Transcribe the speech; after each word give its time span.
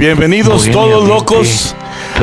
Bienvenidos 0.00 0.66
todos 0.70 1.06
locos 1.06 1.74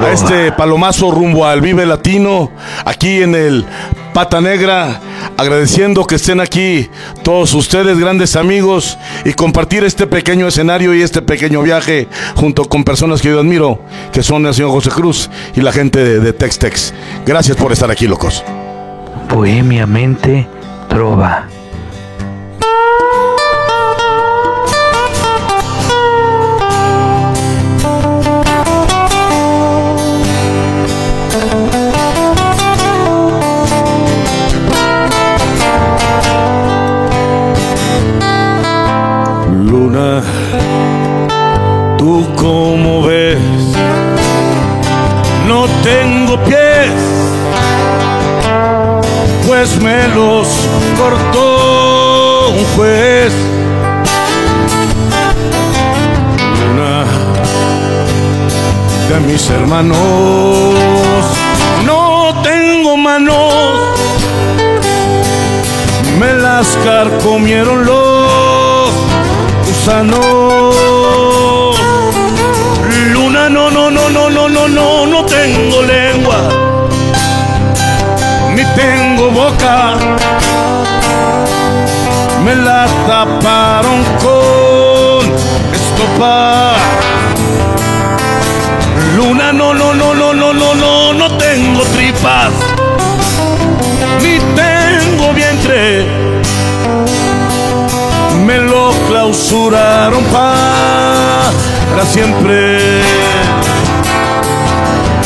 a 0.01 0.11
este 0.11 0.51
palomazo 0.51 1.11
rumbo 1.11 1.45
al 1.45 1.61
Vive 1.61 1.85
Latino, 1.85 2.49
aquí 2.83 3.21
en 3.21 3.35
el 3.35 3.67
Pata 4.15 4.41
Negra, 4.41 4.99
agradeciendo 5.37 6.03
que 6.07 6.15
estén 6.15 6.39
aquí 6.39 6.89
todos 7.21 7.53
ustedes, 7.53 7.99
grandes 7.99 8.35
amigos, 8.35 8.97
y 9.25 9.33
compartir 9.33 9.83
este 9.83 10.07
pequeño 10.07 10.47
escenario 10.47 10.95
y 10.95 11.03
este 11.03 11.21
pequeño 11.21 11.61
viaje 11.61 12.07
junto 12.33 12.65
con 12.65 12.83
personas 12.83 13.21
que 13.21 13.29
yo 13.29 13.39
admiro, 13.39 13.79
que 14.11 14.23
son 14.23 14.47
el 14.47 14.55
señor 14.55 14.71
José 14.71 14.89
Cruz 14.89 15.29
y 15.55 15.61
la 15.61 15.71
gente 15.71 16.03
de, 16.03 16.19
de 16.19 16.33
Tex 16.33 16.57
Tex. 16.57 16.93
Gracias 17.27 17.57
por 17.57 17.71
estar 17.71 17.91
aquí, 17.91 18.07
locos. 18.07 18.43
Bohemia 19.29 19.85
Mente 19.85 20.47
Trova. 20.89 21.47
Luna, 39.97 40.21
¿tú 41.97 42.27
cómo 42.35 43.01
ves? 43.03 43.39
No 45.47 45.65
tengo 45.83 46.37
pies, 46.43 46.91
pues 49.47 49.81
me 49.81 50.07
los 50.09 50.47
cortó 50.99 52.49
un 52.49 52.63
juez. 52.75 53.33
Luna, 56.59 57.05
de 59.09 59.19
mis 59.21 59.49
hermanos, 59.49 60.75
no 61.85 62.33
tengo 62.43 62.97
manos 62.97 63.87
me 66.19 66.33
las 66.33 66.67
carcomieron 66.83 67.85
los 67.85 68.06
gusanos. 69.87 71.77
Luna, 73.13 73.49
no, 73.49 73.71
no, 73.71 73.89
no, 73.89 74.09
no, 74.09 74.29
no, 74.29 74.49
no, 74.49 74.67
no, 74.67 75.05
no 75.05 75.25
tengo 75.25 75.81
lengua, 75.81 76.49
ni 78.53 78.63
tengo 78.75 79.31
boca. 79.31 79.95
Me 82.43 82.55
la 82.55 82.85
taparon 83.07 84.03
con 84.21 85.25
estopa. 85.73 86.73
Luna, 89.15 89.53
no, 89.53 89.73
no, 89.73 89.93
no, 89.93 90.13
no, 90.13 90.33
no, 90.33 90.53
no, 90.53 90.75
no, 90.75 91.13
no 91.13 91.37
tengo 91.37 91.81
tripas 91.95 92.66
Me 98.47 98.59
lo 98.59 98.91
clausuraron 99.09 100.23
para 100.31 102.05
siempre. 102.05 102.79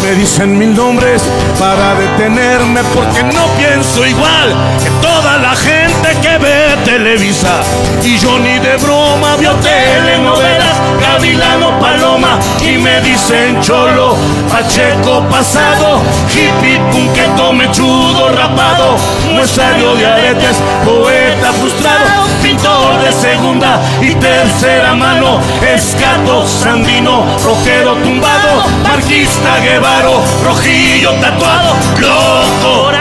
Me 0.02 0.16
dicen 0.16 0.58
mil 0.58 0.76
nombres 0.76 1.22
para 1.60 1.94
detenerme 1.94 2.82
porque 2.96 3.22
no 3.22 3.46
pienso 3.60 4.08
igual 4.08 4.56
que 4.84 4.90
toda 5.08 5.38
la 5.38 5.56
gente 5.56 5.91
que 6.22 6.38
ve 6.38 6.78
Televisa. 6.86 7.62
Y 8.04 8.18
yo 8.18 8.40
ni 8.40 8.60
de 8.60 8.78
broma 8.78 9.36
vio 9.38 9.54
telenovelas, 9.56 10.78
Gavilano 11.00 11.80
Paloma 11.80 12.40
y 12.62 12.78
me 12.78 13.02
dicen 13.02 13.60
cholo, 13.62 14.16
pacheco 14.50 15.24
pasado, 15.30 16.02
hippie, 16.30 16.80
punqueto, 16.92 17.54
mechudo, 17.54 18.30
rapado, 18.30 18.98
muestrario 19.34 19.96
de 19.96 20.06
aretes, 20.06 20.58
poeta 20.86 21.52
frustrado, 21.60 22.28
pintor 22.42 23.00
de 23.04 23.12
segunda 23.12 23.80
y 24.02 24.14
tercera 24.16 24.94
mano, 24.94 25.40
escato, 25.62 26.48
sandino, 26.48 27.26
rojero 27.44 27.96
tumbado, 27.98 28.64
marquista, 28.84 29.60
guevaro, 29.60 30.24
rojillo 30.44 31.14
tatuado, 31.14 31.76
loco, 32.00 32.92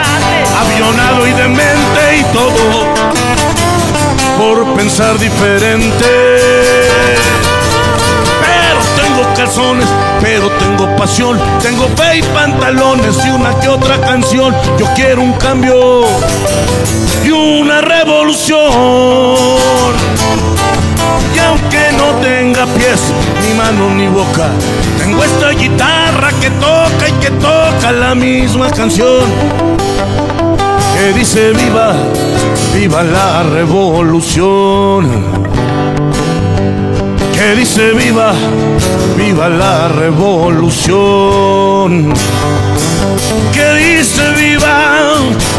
avionado 0.61 1.27
y 1.27 1.33
demente 1.33 2.19
y 2.19 2.23
todo 2.33 2.85
por 4.39 4.75
pensar 4.75 5.19
diferente. 5.19 6.07
Pero 8.41 8.79
tengo 9.03 9.35
calzones, 9.35 9.89
pero 10.21 10.51
tengo 10.53 10.97
pasión, 10.97 11.39
tengo 11.63 11.89
fe 11.97 12.19
y 12.19 12.23
pantalones 12.23 13.17
y 13.25 13.31
una 13.31 13.59
que 13.61 13.69
otra 13.69 14.01
canción. 14.01 14.55
Yo 14.79 14.87
quiero 14.95 15.23
un 15.23 15.33
cambio 15.35 16.05
y 17.25 17.31
una 17.31 17.81
revolución. 17.81 18.61
Y 21.35 21.39
aunque 21.39 21.93
no 21.97 22.07
tenga 22.21 22.67
pies, 22.67 23.01
ni 23.47 23.55
mano 23.55 23.91
ni 23.95 24.09
boca, 24.09 24.49
tengo 24.99 25.23
esta 25.23 25.51
guitarra 25.51 26.31
que 26.41 26.51
toca 26.51 27.09
y 27.09 27.13
que 27.13 27.31
toca 27.31 27.93
la 27.93 28.15
misma 28.15 28.71
canción 28.71 29.25
que 31.01 31.13
dice 31.15 31.53
viva, 31.53 31.95
viva 32.75 33.03
la 33.03 33.43
revolución. 33.43 35.25
Que 37.33 37.55
dice 37.57 37.93
viva, 37.93 38.35
viva 39.17 39.49
la 39.49 39.89
revolución. 39.89 40.93
Que 43.55 43.75
dice 43.83 44.31
viva, 44.43 45.15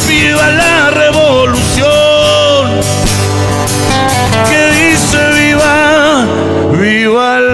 viva 0.07 0.47
la 0.61 0.91
revolución. 0.91 2.65
Que 4.47 4.61
dice 4.79 5.21
viva, 5.39 6.27
viva 6.79 7.39
la 7.39 7.50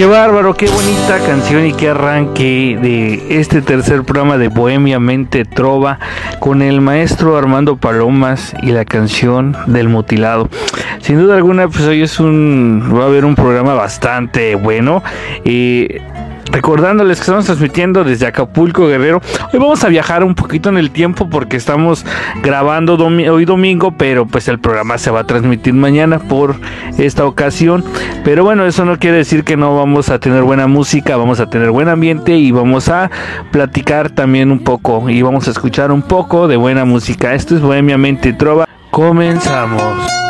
Qué 0.00 0.06
bárbaro, 0.06 0.54
qué 0.54 0.66
bonita 0.66 1.18
canción 1.26 1.66
y 1.66 1.74
qué 1.74 1.90
arranque 1.90 2.78
de 2.80 3.38
este 3.38 3.60
tercer 3.60 4.02
programa 4.02 4.38
de 4.38 4.48
Bohemia 4.48 4.98
Mente 4.98 5.44
Trova 5.44 5.98
con 6.38 6.62
el 6.62 6.80
maestro 6.80 7.36
Armando 7.36 7.76
Palomas 7.76 8.54
y 8.62 8.68
la 8.70 8.86
canción 8.86 9.54
del 9.66 9.90
mutilado. 9.90 10.48
Sin 11.02 11.18
duda 11.18 11.36
alguna, 11.36 11.68
pues 11.68 11.82
hoy 11.82 12.00
es 12.00 12.18
un 12.18 12.90
va 12.98 13.02
a 13.02 13.06
haber 13.08 13.26
un 13.26 13.34
programa 13.34 13.74
bastante 13.74 14.54
bueno. 14.54 15.02
Y 15.44 15.88
Recordándoles 16.52 17.18
que 17.18 17.22
estamos 17.22 17.44
transmitiendo 17.46 18.02
desde 18.02 18.26
Acapulco, 18.26 18.88
Guerrero. 18.88 19.22
Hoy 19.52 19.58
vamos 19.58 19.84
a 19.84 19.88
viajar 19.88 20.24
un 20.24 20.34
poquito 20.34 20.68
en 20.68 20.78
el 20.78 20.90
tiempo 20.90 21.30
porque 21.30 21.56
estamos 21.56 22.04
grabando 22.42 22.96
hoy 22.96 23.44
domingo, 23.44 23.92
pero 23.96 24.26
pues 24.26 24.48
el 24.48 24.58
programa 24.58 24.98
se 24.98 25.10
va 25.10 25.20
a 25.20 25.24
transmitir 25.24 25.74
mañana 25.74 26.18
por 26.18 26.56
esta 26.98 27.24
ocasión. 27.24 27.84
Pero 28.24 28.42
bueno, 28.42 28.66
eso 28.66 28.84
no 28.84 28.98
quiere 28.98 29.18
decir 29.18 29.44
que 29.44 29.56
no 29.56 29.76
vamos 29.76 30.08
a 30.08 30.18
tener 30.18 30.42
buena 30.42 30.66
música, 30.66 31.16
vamos 31.16 31.38
a 31.38 31.48
tener 31.48 31.70
buen 31.70 31.88
ambiente 31.88 32.36
y 32.36 32.50
vamos 32.50 32.88
a 32.88 33.10
platicar 33.52 34.10
también 34.10 34.50
un 34.50 34.64
poco 34.64 35.08
y 35.08 35.22
vamos 35.22 35.46
a 35.46 35.52
escuchar 35.52 35.92
un 35.92 36.02
poco 36.02 36.48
de 36.48 36.56
buena 36.56 36.84
música. 36.84 37.34
Esto 37.34 37.54
es 37.54 37.60
Bohemia 37.60 37.96
Mente 37.96 38.32
Trova. 38.32 38.66
Comenzamos. 38.90 40.29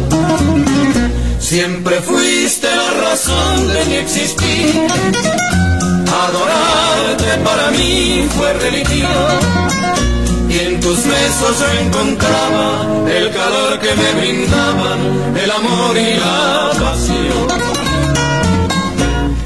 Siempre 1.51 1.99
fuiste 1.99 2.65
la 2.73 2.91
razón 3.09 3.67
de 3.73 3.85
mi 3.87 3.95
existir. 3.95 4.87
Adorarte 6.23 7.37
para 7.43 7.71
mí 7.71 8.25
fue 8.37 8.53
religión. 8.53 9.09
Y 10.49 10.59
en 10.59 10.79
tus 10.79 11.05
besos 11.05 11.59
yo 11.59 11.67
encontraba 11.81 12.87
el 13.05 13.31
calor 13.31 13.79
que 13.81 13.93
me 13.93 14.13
brindaban 14.21 14.99
el 15.43 15.51
amor 15.51 15.97
y 15.97 16.15
la 16.21 16.71
pasión. 16.79 17.47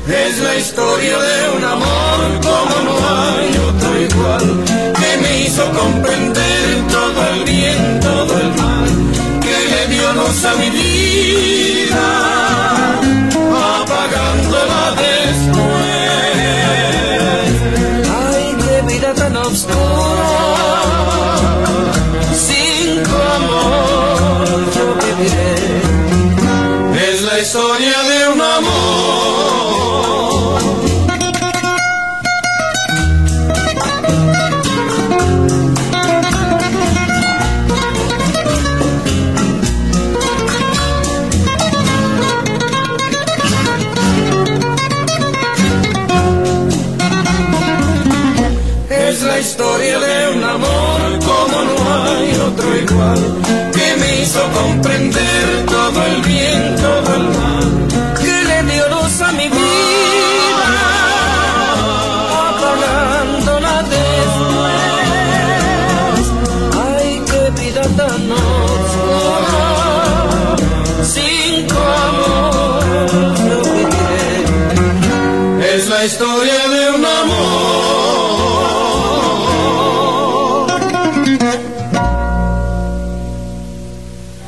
Es 0.07 0.37
la 0.41 0.55
historia 0.57 1.17
de 1.17 1.57
un 1.57 1.63
amor 1.63 2.39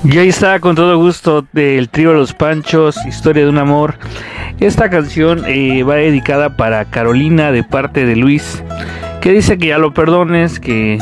Y 0.10 0.18
ahí 0.20 0.30
está 0.30 0.62
con 0.62 0.74
todo 0.74 0.98
gusto 0.98 1.46
del 1.52 1.90
trío 1.90 2.14
Los 2.14 2.32
Panchos, 2.32 2.96
Historia 3.06 3.44
de 3.44 3.50
un 3.50 3.58
Amor. 3.58 3.96
Esta 4.62 4.90
canción 4.90 5.44
eh, 5.46 5.84
va 5.84 5.96
dedicada 5.96 6.56
para 6.56 6.86
Carolina 6.86 7.52
de 7.52 7.64
parte 7.64 8.06
de 8.06 8.16
Luis, 8.16 8.64
que 9.20 9.34
dice 9.34 9.58
que 9.58 9.68
ya 9.68 9.78
lo 9.80 9.94
perdones, 9.94 10.62
que, 10.62 10.98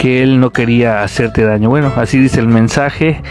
que 0.00 0.24
él 0.24 0.40
no 0.40 0.50
quería 0.50 1.04
hacerte 1.04 1.44
daño. 1.44 1.68
Bueno, 1.68 1.92
así 1.94 2.18
dice 2.18 2.40
el 2.40 2.48
mensaje. 2.48 3.22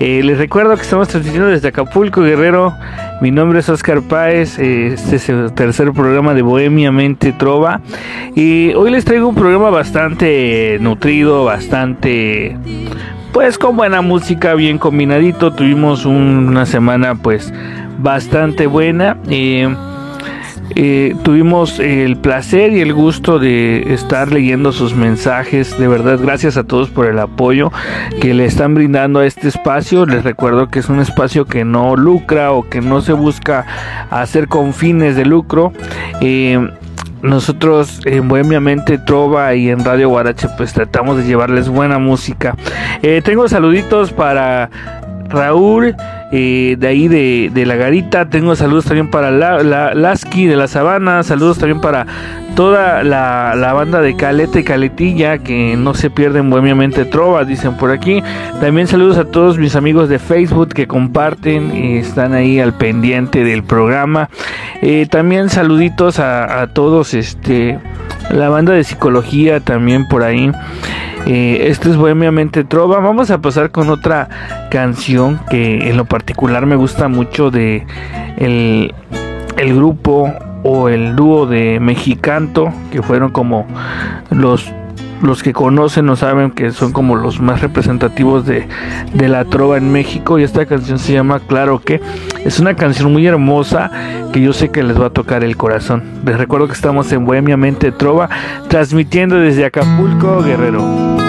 Eh, 0.00 0.22
les 0.24 0.36
recuerdo 0.36 0.74
que 0.74 0.82
estamos 0.82 1.06
transmitiendo 1.06 1.48
desde 1.48 1.68
Acapulco, 1.68 2.20
Guerrero. 2.22 2.74
Mi 3.20 3.30
nombre 3.30 3.60
es 3.60 3.68
Oscar 3.68 4.02
Páez, 4.02 4.58
eh, 4.58 4.94
este 4.94 5.14
es 5.14 5.28
el 5.28 5.52
tercer 5.52 5.92
programa 5.92 6.34
de 6.34 6.42
Bohemia 6.42 6.90
Mente 6.90 7.32
Trova. 7.32 7.82
Y 8.34 8.72
hoy 8.72 8.90
les 8.90 9.04
traigo 9.04 9.28
un 9.28 9.36
programa 9.36 9.70
bastante 9.70 10.76
nutrido, 10.80 11.44
bastante 11.44 12.56
pues 13.32 13.58
con 13.58 13.76
buena 13.76 14.00
música, 14.02 14.54
bien 14.54 14.78
combinadito. 14.78 15.52
Tuvimos 15.52 16.04
un- 16.04 16.48
una 16.48 16.66
semana 16.66 17.14
pues 17.14 17.52
bastante 17.98 18.66
buena. 18.66 19.16
Eh, 19.28 19.72
eh, 20.76 21.16
tuvimos 21.24 21.80
el 21.80 22.16
placer 22.16 22.72
y 22.72 22.80
el 22.80 22.92
gusto 22.92 23.38
de 23.38 23.92
estar 23.92 24.30
leyendo 24.32 24.72
sus 24.72 24.94
mensajes. 24.94 25.78
De 25.78 25.88
verdad, 25.88 26.18
gracias 26.22 26.56
a 26.56 26.64
todos 26.64 26.90
por 26.90 27.06
el 27.06 27.18
apoyo 27.18 27.72
que 28.20 28.34
le 28.34 28.44
están 28.44 28.74
brindando 28.74 29.20
a 29.20 29.26
este 29.26 29.48
espacio. 29.48 30.06
Les 30.06 30.22
recuerdo 30.24 30.68
que 30.68 30.78
es 30.80 30.88
un 30.88 31.00
espacio 31.00 31.44
que 31.46 31.64
no 31.64 31.96
lucra 31.96 32.52
o 32.52 32.68
que 32.68 32.80
no 32.80 33.00
se 33.00 33.12
busca 33.12 33.64
hacer 34.10 34.48
con 34.48 34.72
fines 34.74 35.16
de 35.16 35.24
lucro. 35.24 35.72
Eh, 36.20 36.68
nosotros 37.22 38.00
en 38.04 38.28
Bohemia 38.28 38.60
Mente 38.60 38.98
Trova 38.98 39.54
y 39.54 39.70
en 39.70 39.84
Radio 39.84 40.08
Guarache 40.08 40.48
pues 40.56 40.72
tratamos 40.72 41.16
de 41.18 41.24
llevarles 41.24 41.68
buena 41.68 41.98
música. 41.98 42.54
Eh, 43.02 43.20
tengo 43.24 43.48
saluditos 43.48 44.12
para 44.12 44.70
Raúl 45.28 45.94
eh, 46.32 46.76
de 46.78 46.86
ahí 46.86 47.08
de, 47.08 47.50
de 47.52 47.66
la 47.66 47.76
garita. 47.76 48.28
Tengo 48.28 48.56
saludos 48.56 48.84
también 48.86 49.10
para 49.10 49.30
la, 49.30 49.62
la- 49.62 49.94
Lasky 49.94 50.46
de 50.46 50.56
la 50.56 50.66
Sabana. 50.68 51.22
Saludos 51.22 51.58
también 51.58 51.80
para 51.80 52.06
toda 52.54 53.02
la, 53.02 53.54
la 53.54 53.72
banda 53.72 54.00
de 54.00 54.16
Caleta 54.16 54.60
y 54.60 54.64
Caletilla 54.64 55.38
que 55.38 55.76
no 55.76 55.94
se 55.94 56.10
pierden 56.10 56.50
Bohemia 56.50 56.74
Mente 56.74 57.04
Trova, 57.04 57.44
dicen 57.44 57.76
por 57.76 57.90
aquí. 57.90 58.22
También 58.60 58.86
saludos 58.86 59.18
a 59.18 59.24
todos 59.24 59.58
mis 59.58 59.76
amigos 59.76 60.08
de 60.08 60.18
Facebook 60.18 60.68
que 60.68 60.86
comparten 60.86 61.74
y 61.74 61.98
están 61.98 62.34
ahí 62.34 62.60
al 62.60 62.74
pendiente 62.74 63.44
del 63.44 63.62
programa. 63.62 64.28
Eh, 64.82 65.06
también 65.10 65.48
saluditos 65.48 66.18
a, 66.18 66.66
todos, 66.74 67.14
este, 67.14 67.78
la 68.30 68.48
banda 68.48 68.72
de 68.72 68.84
psicología 68.84 69.60
también 69.60 70.06
por 70.08 70.22
ahí. 70.22 70.50
Eh, 71.26 71.66
esto 71.68 71.90
es 71.90 71.96
Bohemia 71.96 72.30
Mente 72.30 72.64
Trova. 72.64 73.00
Vamos 73.00 73.30
a 73.30 73.40
pasar 73.40 73.70
con 73.70 73.90
otra 73.90 74.28
canción 74.70 75.40
que 75.50 75.88
en 75.88 75.96
lo 75.96 76.06
particular 76.06 76.66
me 76.66 76.76
gusta 76.76 77.08
mucho 77.08 77.50
de 77.50 77.86
el, 78.38 78.94
el 79.58 79.76
grupo 79.76 80.32
o 80.62 80.88
el 80.88 81.16
dúo 81.16 81.46
de 81.46 81.80
Mexicanto, 81.80 82.72
que 82.90 83.02
fueron 83.02 83.30
como 83.30 83.66
los 84.30 84.70
los 85.22 85.42
que 85.42 85.52
conocen 85.52 86.08
o 86.08 86.16
saben 86.16 86.50
que 86.50 86.70
son 86.70 86.92
como 86.92 87.14
los 87.16 87.40
más 87.40 87.60
representativos 87.60 88.46
de, 88.46 88.66
de 89.12 89.28
la 89.28 89.44
trova 89.44 89.76
en 89.76 89.92
México 89.92 90.38
y 90.38 90.44
esta 90.44 90.66
canción 90.66 90.98
se 90.98 91.12
llama 91.12 91.40
Claro 91.40 91.80
que 91.80 92.00
es 92.44 92.58
una 92.58 92.74
canción 92.74 93.12
muy 93.12 93.26
hermosa 93.26 93.90
que 94.32 94.40
yo 94.40 94.52
sé 94.52 94.70
que 94.70 94.82
les 94.82 95.00
va 95.00 95.06
a 95.06 95.10
tocar 95.10 95.44
el 95.44 95.56
corazón. 95.56 96.02
Les 96.24 96.38
recuerdo 96.38 96.66
que 96.68 96.72
estamos 96.72 97.12
en 97.12 97.26
Bohemia 97.26 97.56
Mente 97.56 97.92
Trova 97.92 98.28
transmitiendo 98.68 99.36
desde 99.36 99.64
Acapulco, 99.64 100.42
Guerrero. 100.42 101.19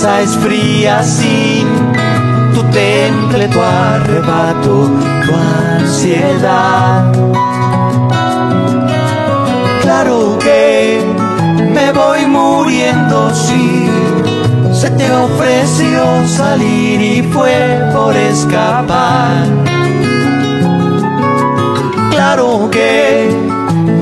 Casa 0.00 0.22
es 0.22 0.34
fría 0.38 1.02
sin 1.02 1.66
tu 2.54 2.62
temple, 2.70 3.48
tu 3.48 3.60
arrebato, 3.60 4.90
tu 5.26 5.32
ansiedad. 5.76 7.12
Claro 9.82 10.38
que 10.38 11.04
me 11.74 11.92
voy 11.92 12.24
muriendo 12.24 13.30
si 13.34 13.90
se 14.72 14.90
te 14.90 15.12
ofreció 15.12 16.26
salir 16.26 17.02
y 17.02 17.22
fue 17.22 17.78
por 17.92 18.16
escapar. 18.16 19.44
Claro 22.10 22.70
que 22.70 23.28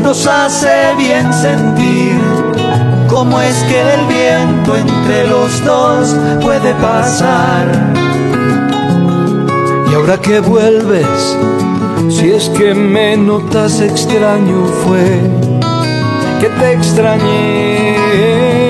nos 0.01 0.25
hace 0.29 0.95
bien 0.97 1.33
sentir 1.33 2.48
cómo 3.19 3.41
es 3.41 3.57
que 3.65 3.81
el 3.95 4.07
viento 4.07 4.77
entre 4.77 5.27
los 5.27 5.65
dos 5.65 6.15
puede 6.41 6.73
pasar. 6.75 7.67
Y 9.91 9.95
ahora 9.95 10.21
que 10.21 10.39
vuelves, 10.39 11.37
si 12.11 12.31
es 12.31 12.49
que 12.51 12.75
me 12.75 13.17
notas 13.17 13.81
extraño 13.81 14.67
fue 14.85 15.19
que 16.41 16.49
te 16.61 16.73
extrañé. 16.75 18.68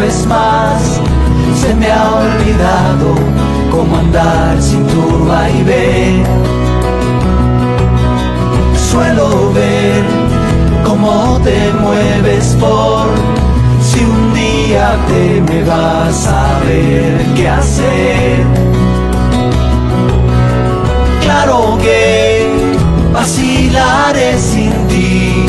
Es 0.00 0.26
más, 0.26 1.00
se 1.60 1.74
me 1.74 1.90
ha 1.90 2.10
olvidado 2.14 3.14
cómo 3.70 3.98
andar 3.98 4.60
sin 4.62 4.86
vaivén. 5.28 6.24
Suelo 8.90 9.52
ver 9.52 10.02
cómo 10.84 11.40
te 11.44 11.72
mueves 11.80 12.56
por 12.58 13.08
si 13.82 14.00
un 14.04 14.34
día 14.34 14.96
te 15.08 15.40
me 15.40 15.62
vas 15.64 16.26
a 16.26 16.60
ver 16.66 17.24
qué 17.36 17.48
hacer. 17.48 18.46
Claro 21.22 21.78
que 21.82 22.48
vacilaré 23.12 24.38
sin 24.38 24.72
ti 24.88 25.46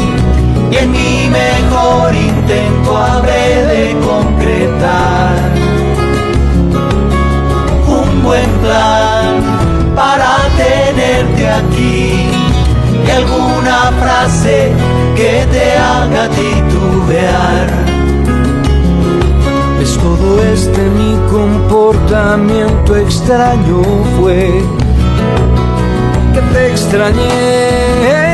y 0.71 0.75
en 0.75 0.91
mi 0.91 1.29
mejor 1.29 2.15
intento 2.15 2.97
habré 2.97 3.65
de 3.65 3.99
concretar 3.99 4.32
aquí 11.57 12.29
y 13.05 13.11
alguna 13.11 13.91
frase 13.99 14.71
que 15.15 15.45
te 15.51 15.77
haga 15.77 16.29
titubear. 16.29 17.67
Es 19.81 19.97
todo 19.97 20.41
este 20.43 20.81
mi 20.81 21.17
comportamiento 21.29 22.95
extraño 22.95 23.81
fue 24.17 24.63
que 26.33 26.41
te 26.53 26.71
extrañé. 26.71 28.32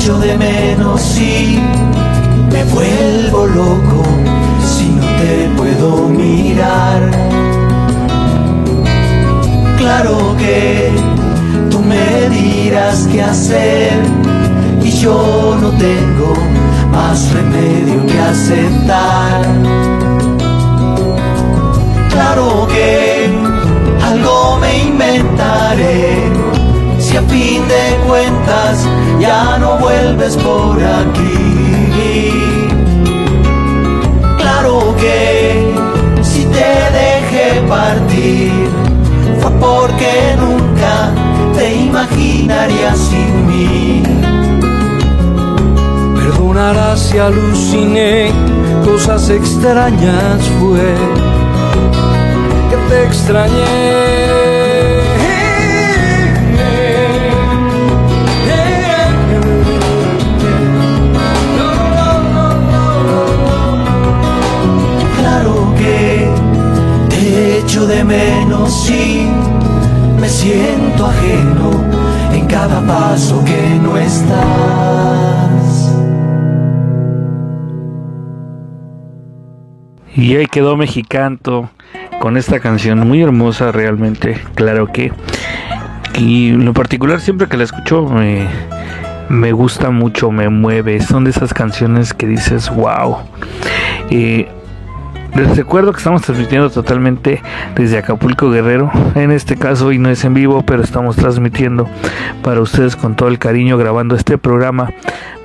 Echo 0.00 0.18
de 0.18 0.34
menos 0.34 0.98
si 0.98 1.58
me 2.50 2.64
vuelvo 2.64 3.46
loco 3.46 4.02
si 4.64 4.88
no 4.88 5.04
te 5.20 5.50
puedo 5.58 6.08
mirar. 6.08 7.10
Claro 9.76 10.34
que 10.38 10.90
tú 11.70 11.80
me 11.80 12.30
dirás 12.30 13.06
qué 13.12 13.22
hacer 13.22 13.92
y 14.82 14.90
yo 14.90 15.58
no 15.60 15.70
tengo 15.72 16.32
más 16.90 17.30
remedio 17.32 18.06
que 18.06 18.18
aceptar. 18.20 19.42
Claro 22.10 22.66
que 22.68 23.30
algo 24.02 24.56
me 24.60 24.78
inventaré 24.78 26.49
si 27.10 27.16
a 27.16 27.22
fin 27.22 27.66
de 27.66 27.96
cuentas 28.06 28.86
ya 29.18 29.58
no 29.58 29.78
vuelves 29.78 30.36
por 30.36 30.78
aquí. 30.80 32.32
Claro 34.38 34.94
que 34.96 35.74
si 36.22 36.44
te 36.44 36.70
dejé 37.00 37.60
partir 37.68 38.52
fue 39.40 39.50
porque 39.58 40.36
nunca 40.38 41.12
te 41.56 41.74
imaginarías 41.74 42.98
sin 42.98 43.46
mí. 43.48 44.02
Perdonarás 46.14 47.00
si 47.00 47.18
aluciné 47.18 48.30
cosas 48.84 49.30
extrañas 49.30 50.40
fue 50.60 50.94
que 52.70 52.76
te 52.88 53.04
extrañé. 53.04 54.19
De 67.86 68.04
menos 68.04 68.90
y 68.90 69.26
me 70.20 70.28
siento 70.28 71.06
ajeno 71.06 71.70
en 72.32 72.46
cada 72.46 72.80
paso 72.86 73.42
que 73.44 73.78
no 73.82 73.96
estás. 73.96 75.94
Y 80.14 80.36
ahí 80.36 80.46
quedó 80.46 80.76
Mexicanto 80.76 81.70
con 82.20 82.36
esta 82.36 82.60
canción 82.60 83.08
muy 83.08 83.22
hermosa 83.22 83.72
realmente, 83.72 84.38
claro 84.54 84.86
que. 84.86 85.12
Y 86.18 86.50
en 86.50 86.66
lo 86.66 86.74
particular 86.74 87.20
siempre 87.20 87.48
que 87.48 87.56
la 87.56 87.64
escucho 87.64 88.02
me, 88.02 88.46
me 89.30 89.52
gusta 89.52 89.90
mucho, 89.90 90.30
me 90.30 90.48
mueve. 90.48 91.00
Son 91.00 91.24
de 91.24 91.30
esas 91.30 91.54
canciones 91.54 92.12
que 92.12 92.26
dices, 92.26 92.68
wow. 92.68 93.18
Les 95.34 95.56
recuerdo 95.56 95.92
que 95.92 95.98
estamos 95.98 96.22
transmitiendo 96.22 96.70
totalmente 96.70 97.42
desde 97.74 97.98
Acapulco 97.98 98.50
Guerrero. 98.50 98.90
En 99.14 99.30
este 99.30 99.56
caso 99.56 99.86
hoy 99.86 99.98
no 99.98 100.10
es 100.10 100.24
en 100.24 100.34
vivo, 100.34 100.62
pero 100.62 100.82
estamos 100.82 101.16
transmitiendo 101.16 101.88
para 102.42 102.60
ustedes 102.60 102.96
con 102.96 103.14
todo 103.14 103.28
el 103.28 103.38
cariño 103.38 103.78
grabando 103.78 104.14
este 104.14 104.38
programa 104.38 104.92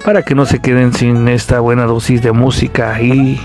para 0.04 0.24
que 0.24 0.36
no 0.36 0.46
se 0.46 0.60
queden 0.60 0.94
sin 0.94 1.28
esta 1.28 1.60
buena 1.60 1.86
dosis 1.86 2.22
de 2.22 2.32
música 2.32 3.02
y 3.02 3.40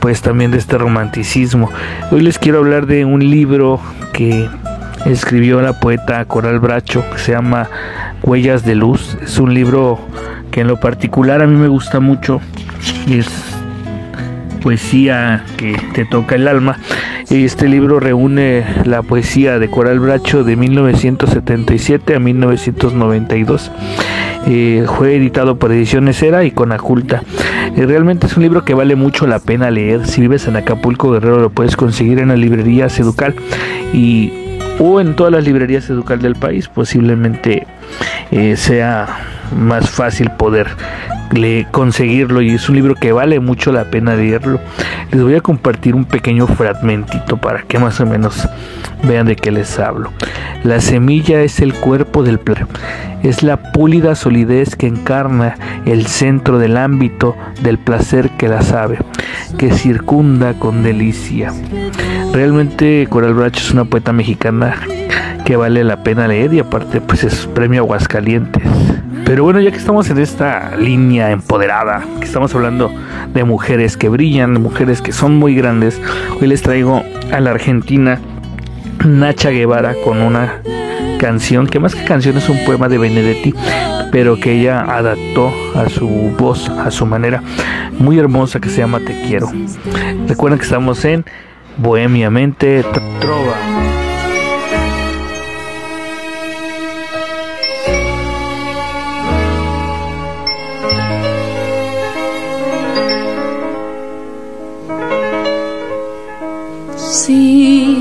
pues 0.00 0.22
también 0.22 0.50
de 0.50 0.58
este 0.58 0.78
romanticismo. 0.78 1.70
Hoy 2.10 2.20
les 2.20 2.38
quiero 2.38 2.58
hablar 2.58 2.86
de 2.86 3.04
un 3.04 3.20
libro 3.30 3.80
que 4.12 4.48
escribió 5.06 5.60
la 5.60 5.80
poeta 5.80 6.24
Coral 6.24 6.60
Bracho 6.60 7.04
que 7.10 7.18
se 7.18 7.32
llama 7.32 7.68
Huellas 8.22 8.64
de 8.64 8.74
Luz. 8.74 9.16
Es 9.22 9.38
un 9.38 9.54
libro 9.54 9.98
que 10.50 10.60
en 10.60 10.68
lo 10.68 10.78
particular 10.78 11.42
a 11.42 11.46
mí 11.46 11.56
me 11.56 11.68
gusta 11.68 12.00
mucho. 12.00 12.40
Es 13.08 13.47
poesía 14.58 15.44
que 15.56 15.76
te 15.94 16.04
toca 16.04 16.34
el 16.34 16.48
alma. 16.48 16.78
Este 17.30 17.68
libro 17.68 18.00
reúne 18.00 18.64
la 18.84 19.02
poesía 19.02 19.58
de 19.58 19.68
Coral 19.68 20.00
Bracho 20.00 20.44
de 20.44 20.56
1977 20.56 22.14
a 22.14 22.18
1992. 22.18 23.70
Eh, 24.46 24.86
fue 24.86 25.16
editado 25.16 25.56
por 25.58 25.72
Ediciones 25.72 26.22
Era 26.22 26.44
y 26.44 26.50
con 26.50 26.72
Aculta. 26.72 27.22
Eh, 27.76 27.84
realmente 27.86 28.26
es 28.26 28.36
un 28.36 28.42
libro 28.44 28.64
que 28.64 28.74
vale 28.74 28.96
mucho 28.96 29.26
la 29.26 29.40
pena 29.40 29.70
leer. 29.70 30.06
Si 30.06 30.20
vives 30.20 30.46
en 30.46 30.56
Acapulco 30.56 31.10
Guerrero 31.10 31.40
lo 31.40 31.50
puedes 31.50 31.76
conseguir 31.76 32.18
en 32.18 32.28
las 32.28 32.38
librerías 32.38 32.98
Educal 32.98 33.34
y 33.92 34.32
o 34.78 35.00
en 35.00 35.16
todas 35.16 35.32
las 35.32 35.44
librerías 35.44 35.90
Educal 35.90 36.20
del 36.20 36.36
país. 36.36 36.68
Posiblemente 36.68 37.66
eh, 38.30 38.56
sea 38.56 39.06
más 39.54 39.90
fácil 39.90 40.30
poder 40.30 40.68
conseguirlo 41.70 42.42
y 42.42 42.50
es 42.50 42.68
un 42.68 42.76
libro 42.76 42.94
que 42.94 43.12
vale 43.12 43.40
mucho 43.40 43.72
la 43.72 43.90
pena 43.90 44.14
leerlo. 44.14 44.60
Les 45.10 45.22
voy 45.22 45.34
a 45.34 45.40
compartir 45.40 45.94
un 45.94 46.04
pequeño 46.04 46.46
fragmentito 46.46 47.36
para 47.36 47.62
que 47.62 47.78
más 47.78 48.00
o 48.00 48.06
menos 48.06 48.48
vean 49.04 49.26
de 49.26 49.36
qué 49.36 49.50
les 49.50 49.78
hablo. 49.78 50.12
La 50.64 50.80
semilla 50.80 51.40
es 51.42 51.60
el 51.60 51.72
cuerpo 51.74 52.22
del 52.22 52.38
placer, 52.38 52.66
es 53.22 53.42
la 53.42 53.72
púlida 53.72 54.14
solidez 54.14 54.74
que 54.74 54.86
encarna 54.86 55.56
el 55.86 56.06
centro 56.06 56.58
del 56.58 56.76
ámbito 56.76 57.36
del 57.62 57.78
placer 57.78 58.30
que 58.30 58.48
la 58.48 58.62
sabe, 58.62 58.98
que 59.56 59.72
circunda 59.72 60.54
con 60.54 60.82
delicia. 60.82 61.52
Realmente 62.32 63.06
Coral 63.08 63.34
Bracho 63.34 63.60
es 63.60 63.70
una 63.70 63.84
poeta 63.84 64.12
mexicana 64.12 64.74
que 65.44 65.56
vale 65.56 65.84
la 65.84 66.02
pena 66.02 66.28
leer 66.28 66.52
y 66.54 66.60
aparte 66.60 67.00
pues 67.00 67.24
es 67.24 67.46
premio 67.46 67.82
Aguascalientes. 67.82 68.64
Pero 69.28 69.44
bueno, 69.44 69.60
ya 69.60 69.70
que 69.70 69.76
estamos 69.76 70.08
en 70.08 70.16
esta 70.16 70.74
línea 70.74 71.30
empoderada, 71.32 72.02
que 72.18 72.24
estamos 72.24 72.54
hablando 72.54 72.90
de 73.34 73.44
mujeres 73.44 73.98
que 73.98 74.08
brillan, 74.08 74.54
de 74.54 74.58
mujeres 74.58 75.02
que 75.02 75.12
son 75.12 75.36
muy 75.36 75.54
grandes, 75.54 76.00
hoy 76.40 76.46
les 76.46 76.62
traigo 76.62 77.02
a 77.30 77.38
la 77.38 77.50
argentina 77.50 78.20
Nacha 79.04 79.50
Guevara 79.50 79.96
con 80.02 80.22
una 80.22 80.62
canción 81.20 81.66
que 81.66 81.78
más 81.78 81.94
que 81.94 82.06
canción 82.06 82.38
es 82.38 82.48
un 82.48 82.64
poema 82.64 82.88
de 82.88 82.96
Benedetti, 82.96 83.54
pero 84.10 84.40
que 84.40 84.52
ella 84.52 84.80
adaptó 84.80 85.52
a 85.74 85.90
su 85.90 86.08
voz, 86.38 86.70
a 86.70 86.90
su 86.90 87.04
manera, 87.04 87.42
muy 87.98 88.18
hermosa 88.18 88.60
que 88.60 88.70
se 88.70 88.78
llama 88.78 89.00
Te 89.00 89.26
quiero. 89.26 89.52
Recuerden 90.26 90.58
que 90.58 90.64
estamos 90.64 91.04
en 91.04 91.26
Bohemia 91.76 92.30
Mente 92.30 92.82
Trova. 93.20 93.97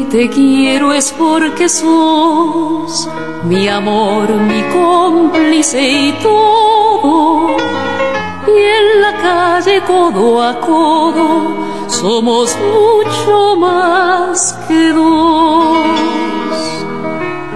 Te 0.09 0.29
quiero 0.29 0.93
es 0.93 1.11
porque 1.11 1.67
sos 1.67 3.09
mi 3.43 3.67
amor, 3.67 4.29
mi 4.29 4.61
cómplice 4.73 5.81
y 5.81 6.11
todo. 6.23 7.57
Y 8.47 8.59
en 8.79 9.01
la 9.01 9.13
calle 9.17 9.81
codo 9.81 10.41
a 10.41 10.59
codo 10.59 11.67
somos 11.87 12.55
mucho 12.57 13.55
más 13.57 14.53
que 14.67 14.93
dos. 14.93 15.87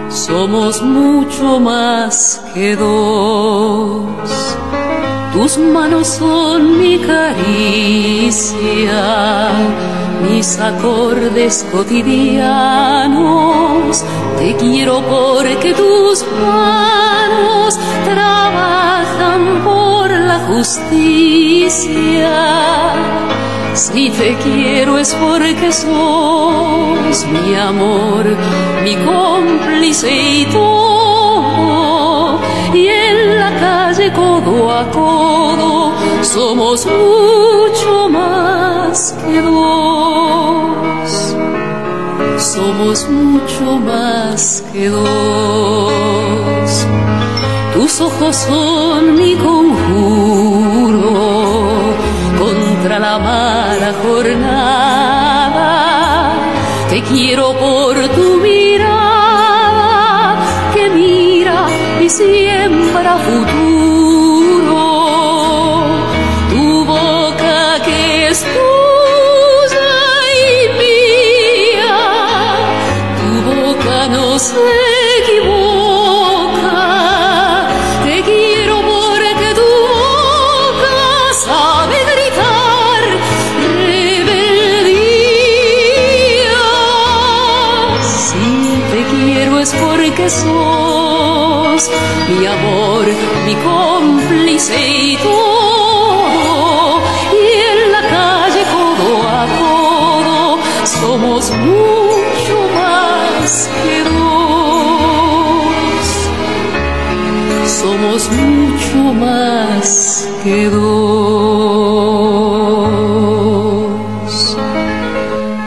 somos 0.09 0.81
mucho 0.81 1.59
más 1.59 2.43
que 2.53 2.75
dos. 2.75 4.05
Tus 5.33 5.57
manos 5.57 6.07
son 6.07 6.77
mi 6.79 6.99
caricia, 6.99 8.51
mis 10.21 10.59
acordes 10.59 11.65
cotidianos. 11.71 14.03
Te 14.37 14.55
quiero 14.55 15.01
porque 15.01 15.73
tus 15.73 16.23
manos 16.41 17.77
trabajan 18.05 19.63
por 19.63 20.11
la 20.11 20.39
justicia 20.47 22.31
si 23.73 24.09
te 24.09 24.35
quiero 24.37 24.97
es 24.97 25.13
porque 25.15 25.71
sos 25.71 27.25
mi 27.27 27.55
amor, 27.55 28.25
mi 28.83 28.95
cómplice 28.97 30.11
y 30.11 30.45
todo. 30.45 30.90
Calle 33.61 34.07
codo 34.11 34.71
a 34.71 34.81
codo 34.89 35.93
somos 36.23 36.85
mucho 36.85 38.09
más 38.09 39.15
que 39.23 39.41
dos. 39.41 41.11
Somos 42.37 43.07
mucho 43.09 43.65
más 43.85 44.63
que 44.71 44.89
dos. 44.89 46.69
Tus 47.73 48.01
ojos 48.01 48.35
son 48.35 49.15
mi 49.15 49.35
conjuro 49.35 51.11
contra 52.39 52.97
la 52.99 53.19
mala 53.19 53.93
jornada. 54.03 55.69
Te 56.89 57.01
quiero 57.03 57.53
por 57.53 57.95
tu 58.09 58.37
mirada 58.37 58.50
siembra 62.11 63.17
futuro. 63.19 63.70
Somos 108.21 108.37
mucho 108.37 109.13
más 109.13 110.27
que 110.43 110.69
dos. 110.69 110.87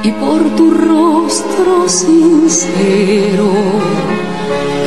Y 0.03 0.11
por 0.13 0.41
tu 0.57 0.71
rostro 0.71 1.89
sincero 1.89 3.49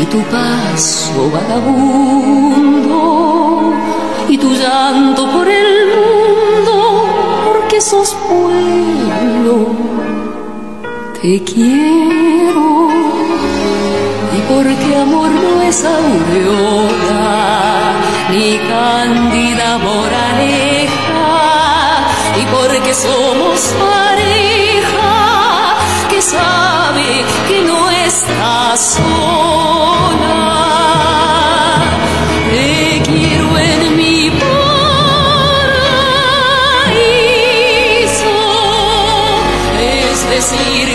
y 0.01 0.05
tu 0.05 0.19
paso 0.31 1.31
vagabundo 1.33 3.01
y 4.29 4.37
tu 4.37 4.53
llanto 4.53 5.29
por 5.31 5.47
el 5.47 5.87
mundo 5.95 7.03
porque 7.45 7.81
sos 7.81 8.15
pueblo 8.29 9.67
te 11.21 11.43
quiero 11.43 12.96
porque 14.47 14.95
amor 14.95 15.29
no 15.29 15.61
es 15.61 15.83
aureola 15.83 17.27
ni 18.29 18.57
cándida 18.69 19.77
moraleja 19.77 20.87
y 22.41 22.45
porque 22.45 22.93
somos 22.93 23.73
pareja 23.79 25.75
que 26.09 26.21
sabe 26.21 27.25
que 27.47 27.61
no 27.61 27.89
estás 27.89 28.79
sola. 28.95 30.27
Te 32.51 33.01
quiero 33.03 33.57
en 33.57 33.97
mi 33.97 34.31
paraíso, 34.31 34.55
es 39.79 40.29
decir, 40.29 40.86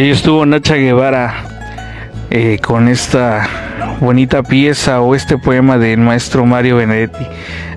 ahí 0.00 0.10
estuvo 0.10 0.46
Nacha 0.46 0.76
Guevara 0.76 1.34
eh, 2.30 2.58
con 2.62 2.88
esta 2.88 3.46
bonita 4.00 4.42
pieza 4.42 5.02
o 5.02 5.14
este 5.14 5.36
poema 5.36 5.76
del 5.76 6.00
maestro 6.00 6.46
Mario 6.46 6.76
Benedetti. 6.76 7.26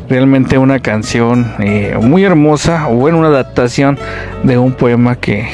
Realmente 0.07 0.57
una 0.57 0.79
canción 0.79 1.53
eh, 1.59 1.97
muy 2.01 2.23
hermosa, 2.23 2.87
o 2.87 2.95
bueno, 2.95 3.19
una 3.19 3.27
adaptación 3.27 3.99
de 4.43 4.57
un 4.57 4.71
poema 4.71 5.17
que 5.17 5.49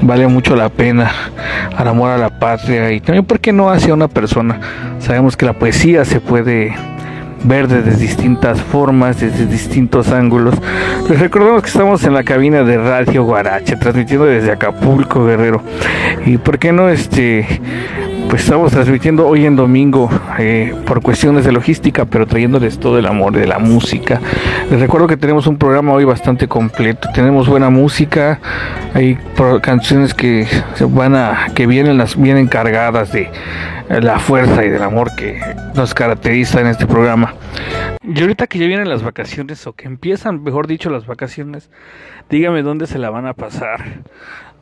vale 0.00 0.26
mucho 0.26 0.56
la 0.56 0.70
pena 0.70 1.12
al 1.76 1.88
amor 1.88 2.10
a 2.10 2.16
la 2.18 2.38
patria 2.38 2.90
y 2.92 3.00
también 3.00 3.26
porque 3.26 3.52
no 3.52 3.68
hacia 3.70 3.92
una 3.92 4.08
persona. 4.08 4.60
Sabemos 5.00 5.36
que 5.36 5.44
la 5.44 5.52
poesía 5.52 6.06
se 6.06 6.18
puede 6.18 6.74
ver 7.44 7.68
desde 7.68 7.96
distintas 7.96 8.60
formas, 8.60 9.20
desde 9.20 9.46
distintos 9.46 10.10
ángulos. 10.10 10.54
Les 11.08 11.20
recordamos 11.20 11.62
que 11.62 11.68
estamos 11.68 12.02
en 12.04 12.14
la 12.14 12.24
cabina 12.24 12.62
de 12.64 12.78
Radio 12.78 13.24
Guarache, 13.24 13.76
transmitiendo 13.76 14.26
desde 14.26 14.52
Acapulco, 14.52 15.24
Guerrero. 15.24 15.62
Y 16.26 16.38
por 16.38 16.58
qué 16.58 16.72
no, 16.72 16.88
este, 16.88 17.60
pues 18.28 18.42
estamos 18.42 18.72
transmitiendo 18.72 19.26
hoy 19.26 19.46
en 19.46 19.56
domingo 19.56 20.08
eh, 20.38 20.74
por 20.86 21.02
cuestiones 21.02 21.44
de 21.44 21.52
logística, 21.52 22.04
pero 22.04 22.26
trayéndoles 22.26 22.78
todo 22.78 22.98
el 22.98 23.06
amor 23.06 23.32
de 23.32 23.46
la 23.46 23.58
música. 23.58 24.20
Les 24.70 24.80
recuerdo 24.80 25.06
que 25.06 25.16
tenemos 25.16 25.46
un 25.46 25.56
programa 25.56 25.92
hoy 25.92 26.04
bastante 26.04 26.48
completo. 26.48 27.08
Tenemos 27.14 27.48
buena 27.48 27.70
música, 27.70 28.40
hay 28.94 29.18
canciones 29.62 30.14
que 30.14 30.46
van 30.90 31.14
a, 31.14 31.46
que 31.54 31.66
vienen 31.66 31.98
las 31.98 32.20
vienen 32.20 32.46
cargadas 32.48 33.12
de 33.12 33.30
la 33.88 34.18
fuerza 34.18 34.64
y 34.64 34.70
del 34.70 34.82
amor 34.82 35.14
que 35.16 35.40
nos 35.74 35.94
caracteriza 35.94 36.60
en 36.60 36.68
este 36.68 36.86
programa. 36.86 37.34
Y 38.02 38.20
ahorita 38.20 38.46
que 38.46 38.58
ya 38.58 38.66
vienen 38.66 38.88
las 38.88 39.02
vacaciones 39.02 39.66
o 39.66 39.72
que 39.72 39.86
empiezan, 39.86 40.42
mejor 40.42 40.66
dicho, 40.66 40.90
las 40.90 41.06
vacaciones, 41.06 41.70
dígame 42.28 42.62
dónde 42.62 42.86
se 42.86 42.98
la 42.98 43.10
van 43.10 43.26
a 43.26 43.34
pasar. 43.34 43.80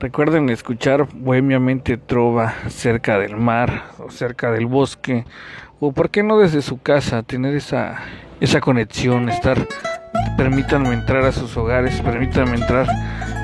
Recuerden 0.02 0.50
escuchar 0.50 1.06
bohemiamente 1.14 1.96
trova 1.96 2.54
cerca 2.66 3.20
del 3.20 3.36
mar 3.36 3.84
o 4.00 4.10
cerca 4.10 4.50
del 4.50 4.66
bosque 4.66 5.24
o 5.78 5.92
por 5.92 6.10
qué 6.10 6.24
no 6.24 6.40
desde 6.40 6.60
su 6.60 6.82
casa 6.82 7.22
tener 7.22 7.54
esa, 7.54 8.00
esa 8.40 8.60
conexión, 8.60 9.28
estar, 9.28 9.64
permítanme 10.36 10.92
entrar 10.92 11.24
a 11.24 11.30
sus 11.30 11.56
hogares, 11.56 12.00
permítanme 12.00 12.56
entrar 12.56 12.88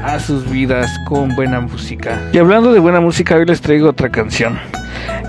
a 0.03 0.18
sus 0.18 0.51
vidas 0.51 0.90
con 1.07 1.37
buena 1.37 1.61
música. 1.61 2.21
Y 2.33 2.38
hablando 2.38 2.73
de 2.73 2.81
buena 2.81 3.01
música, 3.01 3.37
hoy 3.37 3.44
les 3.44 3.61
traigo 3.61 3.90
otra 3.90 4.09
canción 4.09 4.59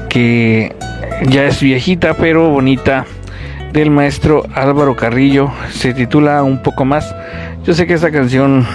que 0.10 0.76
ya 1.30 1.46
es 1.46 1.62
viejita 1.62 2.16
pero 2.16 2.50
bonita 2.50 3.06
del 3.72 3.92
maestro 3.92 4.46
Álvaro 4.56 4.96
Carrillo. 4.96 5.52
Se 5.70 5.94
titula 5.94 6.42
Un 6.42 6.64
poco 6.64 6.86
más. 6.86 7.16
Yo 7.66 7.76
sé 7.76 7.86
que 7.86 7.94
esta 7.94 8.12
canción 8.12 8.66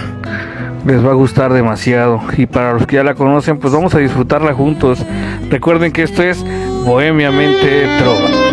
les 0.85 1.03
va 1.05 1.11
a 1.11 1.15
gustar 1.15 1.51
demasiado 1.51 2.21
y 2.37 2.45
para 2.45 2.73
los 2.73 2.85
que 2.85 2.97
ya 2.97 3.03
la 3.03 3.15
conocen 3.15 3.57
pues 3.57 3.73
vamos 3.73 3.93
a 3.95 3.99
disfrutarla 3.99 4.53
juntos. 4.53 5.05
Recuerden 5.49 5.91
que 5.91 6.03
esto 6.03 6.23
es 6.23 6.43
Bohemiamente 6.85 7.87
Trova. 7.99 8.44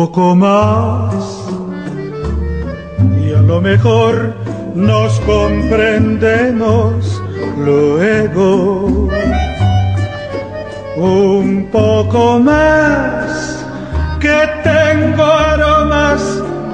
Poco 0.00 0.34
más 0.34 1.12
y 3.22 3.34
a 3.34 3.42
lo 3.42 3.60
mejor 3.60 4.34
nos 4.74 5.20
comprendemos 5.20 7.22
luego. 7.58 9.10
Un 10.96 11.68
poco 11.70 12.38
más 12.38 13.62
que 14.20 14.38
tengo 14.64 15.26
aromas 15.52 16.22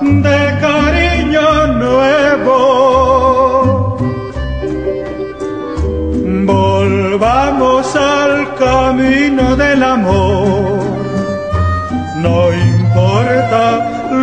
de 0.02 0.40
cariño 0.66 1.66
nuevo. 1.84 2.56
Volvamos 6.54 7.96
al 7.96 8.54
camino 8.54 9.56
del 9.56 9.82
amor. 9.82 10.78
No 12.22 12.52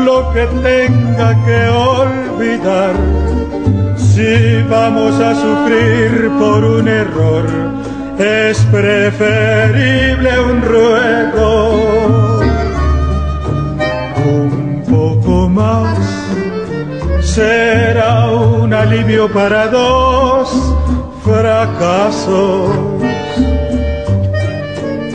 lo 0.05 0.31
que 0.33 0.45
tenga 0.61 1.35
que 1.45 1.69
olvidar. 1.69 2.95
Si 3.97 4.61
vamos 4.69 5.19
a 5.19 5.33
sufrir 5.35 6.31
por 6.39 6.63
un 6.63 6.87
error, 6.87 7.45
es 8.17 8.57
preferible 8.71 10.39
un 10.39 10.61
ruego. 10.61 12.39
Un 14.25 14.83
poco 14.89 15.49
más 15.49 15.97
será 17.21 18.29
un 18.29 18.73
alivio 18.73 19.31
para 19.31 19.67
dos 19.67 20.49
fracasos. 21.23 22.69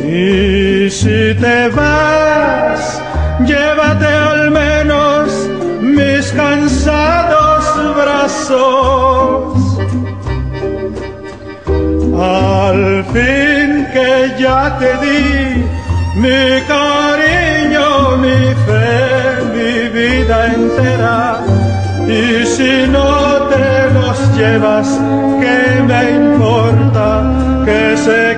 Y 0.04 0.90
si 0.90 1.34
te 1.34 1.68
vas, 1.68 2.97
llévate 3.48 4.06
al 4.06 4.50
menos 4.50 5.30
mis 5.80 6.30
cansados 6.32 7.64
brazos. 7.96 9.54
Al 12.20 13.04
fin 13.14 13.86
que 13.94 14.12
ya 14.38 14.76
te 14.80 14.90
di 15.04 15.64
mi 16.22 16.44
cariño, 16.74 18.16
mi 18.24 18.40
fe, 18.66 18.90
mi 19.54 19.72
vida 19.98 20.38
entera. 20.58 21.40
Y 22.06 22.46
si 22.54 22.86
no 22.96 23.48
te 23.52 23.90
los 23.96 24.16
llevas, 24.36 24.88
¿qué 25.40 25.82
me 25.90 26.02
importa 26.22 27.06
que 27.64 27.96
se 27.96 28.37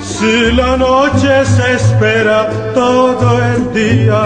Si 0.00 0.52
la 0.52 0.76
noche 0.76 1.44
se 1.44 1.74
espera 1.74 2.48
todo 2.74 3.42
el 3.42 3.72
día, 3.72 4.22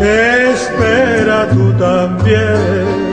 espera 0.00 1.48
tú 1.50 1.72
también. 1.78 3.05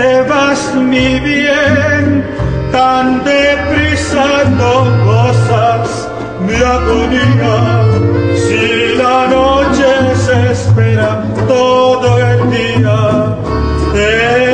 Te 0.00 0.22
vas 0.22 0.74
mi 0.74 1.20
bien? 1.20 2.24
Tan 2.72 3.06
deprisa 3.24 4.26
no 4.60 4.74
gozas 5.04 6.08
mi 6.46 6.56
agonía. 6.76 7.58
Si 8.44 8.62
la 9.02 9.18
noche 9.36 9.90
se 10.24 10.36
espera 10.56 11.10
todo 11.46 12.08
el 12.30 12.38
día, 12.56 13.00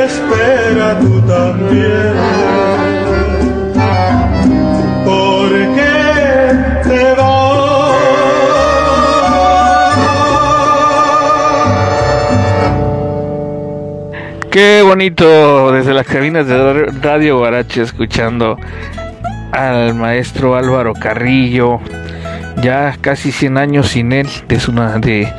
espera 0.05 0.87
tú 0.99 1.13
también. 1.33 2.46
Qué 14.57 14.81
bonito 14.81 15.71
desde 15.71 15.93
las 15.93 16.07
cabinas 16.07 16.47
de 16.47 16.87
Radio 16.99 17.41
Barache 17.41 17.83
escuchando 17.83 18.57
al 19.51 19.93
maestro 19.93 20.55
Álvaro 20.55 20.93
Carrillo, 20.93 21.79
ya 22.63 22.97
casi 22.99 23.31
100 23.31 23.57
años 23.59 23.89
sin 23.89 24.13
él, 24.13 24.27
de, 24.47 25.31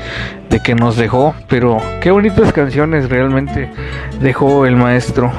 de 0.48 0.60
que 0.60 0.76
nos 0.76 0.96
dejó, 0.96 1.34
pero 1.48 1.78
qué 2.00 2.12
bonitas 2.12 2.52
canciones 2.52 3.08
realmente 3.08 3.68
dejó 4.20 4.66
el 4.66 4.76
maestro. 4.76 5.32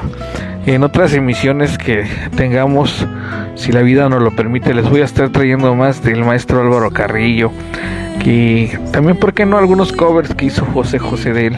En 0.66 0.82
otras 0.82 1.14
emisiones 1.14 1.78
que 1.78 2.04
tengamos, 2.36 3.06
si 3.54 3.72
la 3.72 3.80
vida 3.80 4.08
nos 4.08 4.22
lo 4.22 4.30
permite, 4.30 4.74
les 4.74 4.88
voy 4.88 5.00
a 5.00 5.04
estar 5.04 5.30
trayendo 5.30 5.74
más 5.74 6.02
del 6.04 6.24
maestro 6.24 6.60
Álvaro 6.60 6.90
Carrillo. 6.90 7.50
Y 8.24 8.66
también, 8.92 9.16
¿por 9.16 9.32
qué 9.32 9.46
no? 9.46 9.56
Algunos 9.56 9.92
covers 9.92 10.34
que 10.34 10.46
hizo 10.46 10.66
José 10.66 10.98
José 10.98 11.32
de 11.32 11.46
él. 11.46 11.56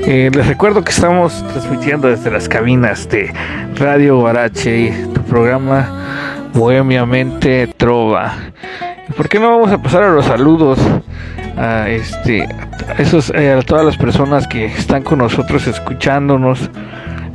Eh, 0.00 0.30
les 0.34 0.46
recuerdo 0.46 0.84
que 0.84 0.90
estamos 0.90 1.42
transmitiendo 1.52 2.08
desde 2.08 2.30
las 2.30 2.48
cabinas 2.48 3.08
de 3.08 3.32
Radio 3.76 4.18
Guarache 4.18 4.92
tu 5.14 5.22
programa 5.22 6.46
Bohemiamente 6.52 7.68
Trova. 7.78 8.34
¿Por 9.16 9.28
qué 9.30 9.40
no 9.40 9.50
vamos 9.50 9.72
a 9.72 9.78
pasar 9.78 10.02
a 10.02 10.10
los 10.10 10.26
saludos? 10.26 10.78
A, 11.56 11.88
este, 11.88 12.42
a, 12.42 13.40
eh, 13.40 13.52
a 13.52 13.62
todas 13.62 13.86
las 13.86 13.96
personas 13.96 14.46
que 14.46 14.66
están 14.66 15.02
con 15.02 15.20
nosotros 15.20 15.66
escuchándonos 15.66 16.70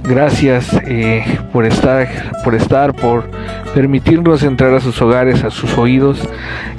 Gracias 0.03 0.73
eh, 0.85 1.23
por 1.53 1.65
estar, 1.65 2.07
por 2.43 2.55
estar, 2.55 2.93
por 2.93 3.29
permitirnos 3.73 4.43
entrar 4.43 4.73
a 4.73 4.79
sus 4.79 5.01
hogares, 5.01 5.43
a 5.43 5.51
sus 5.51 5.77
oídos. 5.77 6.27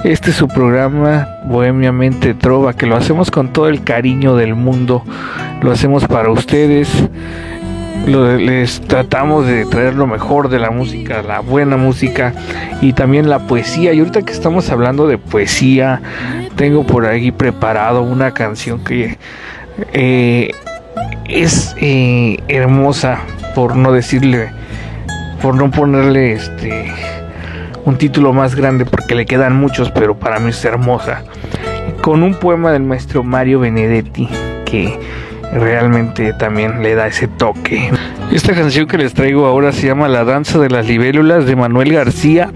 Este 0.03 0.31
es 0.31 0.35
su 0.35 0.47
programa 0.47 1.27
Bohemiamente 1.45 2.33
Trova, 2.33 2.73
que 2.73 2.85
lo 2.85 2.95
hacemos 2.95 3.31
con 3.31 3.53
todo 3.53 3.69
el 3.69 3.83
cariño 3.83 4.35
del 4.35 4.55
mundo. 4.55 5.03
Lo 5.61 5.71
hacemos 5.71 6.05
para 6.05 6.29
ustedes. 6.31 6.89
les 8.05 8.81
tratamos 8.81 9.47
de 9.47 9.65
traer 9.65 9.95
lo 9.95 10.05
mejor 10.05 10.49
de 10.49 10.59
la 10.59 10.69
música, 10.69 11.21
la 11.21 11.39
buena 11.39 11.77
música 11.77 12.33
y 12.81 12.91
también 12.91 13.29
la 13.29 13.47
poesía. 13.47 13.93
Y 13.93 13.99
ahorita 13.99 14.23
que 14.23 14.33
estamos 14.33 14.69
hablando 14.69 15.07
de 15.07 15.17
poesía, 15.17 16.01
tengo 16.55 16.85
por 16.85 17.05
ahí 17.05 17.31
preparado 17.31 18.01
una 18.01 18.33
canción 18.33 18.83
que 18.83 19.17
eh, 19.93 20.51
es 21.27 21.75
eh, 21.79 22.37
hermosa, 22.47 23.19
por 23.55 23.75
no 23.75 23.91
decirle, 23.91 24.49
por 25.41 25.55
no 25.55 25.71
ponerle 25.71 26.33
este 26.33 26.91
un 27.85 27.97
título 27.97 28.33
más 28.33 28.55
grande 28.55 28.85
porque 28.85 29.15
le 29.15 29.25
quedan 29.25 29.55
muchos, 29.55 29.91
pero 29.91 30.17
para 30.17 30.39
mí 30.39 30.51
es 30.51 30.65
hermosa. 30.65 31.23
Con 32.01 32.23
un 32.23 32.35
poema 32.35 32.71
del 32.71 32.83
maestro 32.83 33.23
Mario 33.23 33.59
Benedetti 33.59 34.27
que 34.65 34.97
realmente 35.53 36.33
también 36.33 36.81
le 36.81 36.95
da 36.95 37.07
ese 37.07 37.27
toque. 37.27 37.91
Esta 38.31 38.53
canción 38.53 38.87
que 38.87 38.97
les 38.97 39.13
traigo 39.13 39.45
ahora 39.45 39.71
se 39.71 39.85
llama 39.85 40.07
La 40.07 40.23
danza 40.23 40.59
de 40.59 40.69
las 40.69 40.87
libélulas 40.87 41.45
de 41.45 41.55
Manuel 41.55 41.93
García 41.93 42.51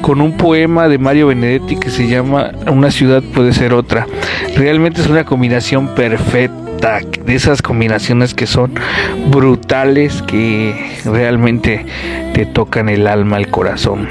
con 0.00 0.20
un 0.20 0.36
poema 0.36 0.88
de 0.88 0.98
Mario 0.98 1.26
Benedetti 1.26 1.76
que 1.76 1.90
se 1.90 2.08
llama 2.08 2.52
Una 2.70 2.90
ciudad 2.90 3.22
puede 3.34 3.52
ser 3.52 3.74
otra. 3.74 4.06
Realmente 4.56 5.00
es 5.00 5.08
una 5.08 5.24
combinación 5.24 5.88
perfecta 5.94 6.67
de 6.80 7.34
esas 7.34 7.60
combinaciones 7.60 8.34
que 8.34 8.46
son 8.46 8.72
brutales 9.30 10.22
que 10.22 10.74
realmente 11.04 11.84
te 12.34 12.46
tocan 12.46 12.88
el 12.88 13.06
alma, 13.06 13.36
el 13.36 13.48
corazón. 13.48 14.08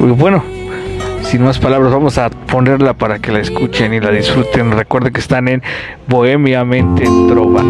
Bueno, 0.00 0.42
sin 1.22 1.42
más 1.42 1.58
palabras, 1.58 1.92
vamos 1.92 2.18
a 2.18 2.28
ponerla 2.30 2.94
para 2.94 3.18
que 3.20 3.30
la 3.32 3.40
escuchen 3.40 3.94
y 3.94 4.00
la 4.00 4.10
disfruten. 4.10 4.72
Recuerden 4.72 5.12
que 5.12 5.20
están 5.20 5.48
en 5.48 5.62
Bohemiamente 6.08 7.04
Trova. 7.28 7.62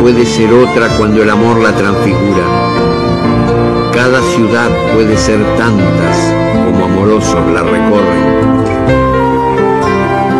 Puede 0.00 0.24
ser 0.24 0.52
otra 0.52 0.88
cuando 0.96 1.22
el 1.22 1.30
amor 1.30 1.60
la 1.60 1.72
transfigura. 1.72 2.44
Cada 3.92 4.20
ciudad 4.22 4.68
puede 4.94 5.16
ser 5.16 5.38
tantas 5.56 6.34
como 6.64 6.84
amorosos 6.84 7.46
la 7.52 7.62
recorren. 7.62 8.48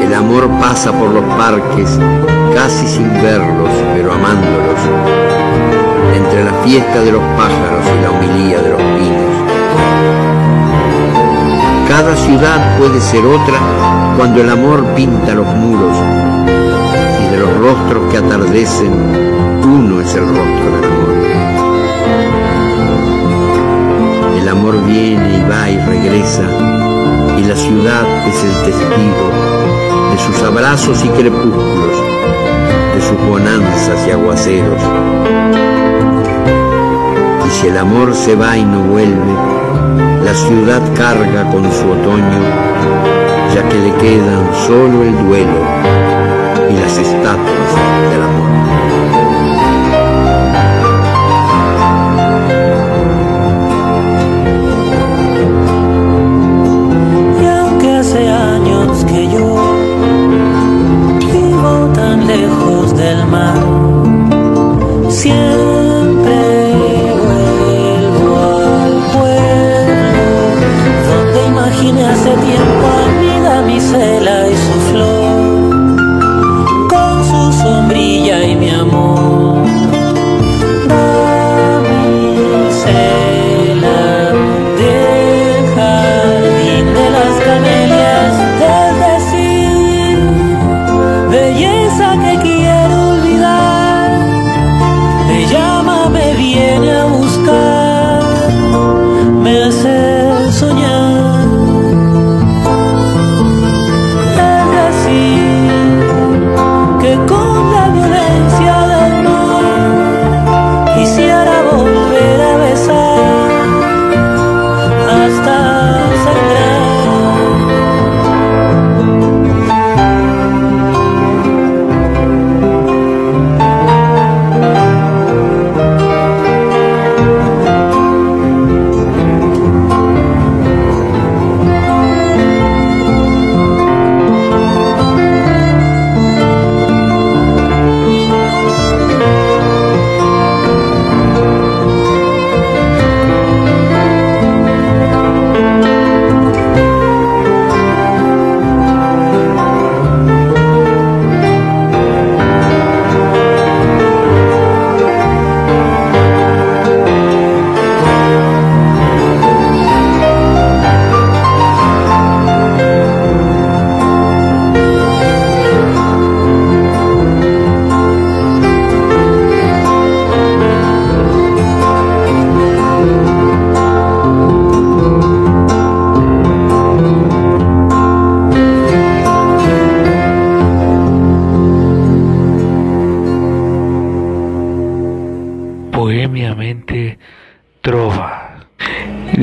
El 0.02 0.14
amor 0.14 0.48
pasa 0.60 0.92
por 0.92 1.10
los 1.10 1.24
parques 1.36 1.98
casi 2.54 2.86
sin 2.86 3.12
verlos, 3.22 3.70
pero 3.94 4.12
amándolos, 4.12 4.80
entre 6.14 6.44
la 6.44 6.52
fiesta 6.64 7.00
de 7.00 7.12
los 7.12 7.22
pájaros 7.36 7.84
y 7.98 8.02
la 8.02 8.10
homilía 8.10 8.62
de 8.62 8.70
los 8.70 8.82
pinos. 8.82 9.28
Cada 11.88 12.16
ciudad 12.16 12.78
puede 12.78 13.00
ser 13.00 13.24
otra 13.24 13.58
cuando 14.16 14.40
el 14.40 14.50
amor 14.50 14.84
pinta 14.94 15.34
los 15.34 15.46
muros 15.46 15.96
rostros 17.58 18.10
que 18.10 18.18
atardecen, 18.18 18.92
uno 19.64 20.00
es 20.00 20.14
el 20.14 20.26
rostro 20.26 20.70
del 20.74 20.84
amor. 20.84 21.08
El 24.40 24.48
amor 24.48 24.84
viene 24.86 25.38
y 25.38 25.42
va 25.50 25.68
y 25.68 25.78
regresa, 25.78 26.44
y 27.36 27.44
la 27.44 27.56
ciudad 27.56 28.04
es 28.28 28.44
el 28.44 28.52
testigo 28.64 29.30
de 30.12 30.18
sus 30.18 30.42
abrazos 30.44 31.04
y 31.04 31.08
crepúsculos, 31.08 32.02
de 32.94 33.00
sus 33.02 33.28
bonanzas 33.28 34.06
y 34.06 34.10
aguaceros. 34.12 34.82
Y 37.46 37.50
si 37.50 37.66
el 37.66 37.78
amor 37.78 38.14
se 38.14 38.36
va 38.36 38.56
y 38.56 38.64
no 38.64 38.80
vuelve, 38.82 39.34
la 40.24 40.34
ciudad 40.34 40.82
carga 40.96 41.50
con 41.50 41.64
su 41.72 41.90
otoño, 41.90 42.40
ya 43.54 43.68
que 43.68 43.78
le 43.78 43.92
quedan 43.94 44.48
solo 44.66 45.02
el 45.02 45.26
duelo 45.26 46.07
y 46.70 46.76
las 46.76 46.98
estatuas 46.98 48.10
del 48.10 48.22
amor. 48.22 48.87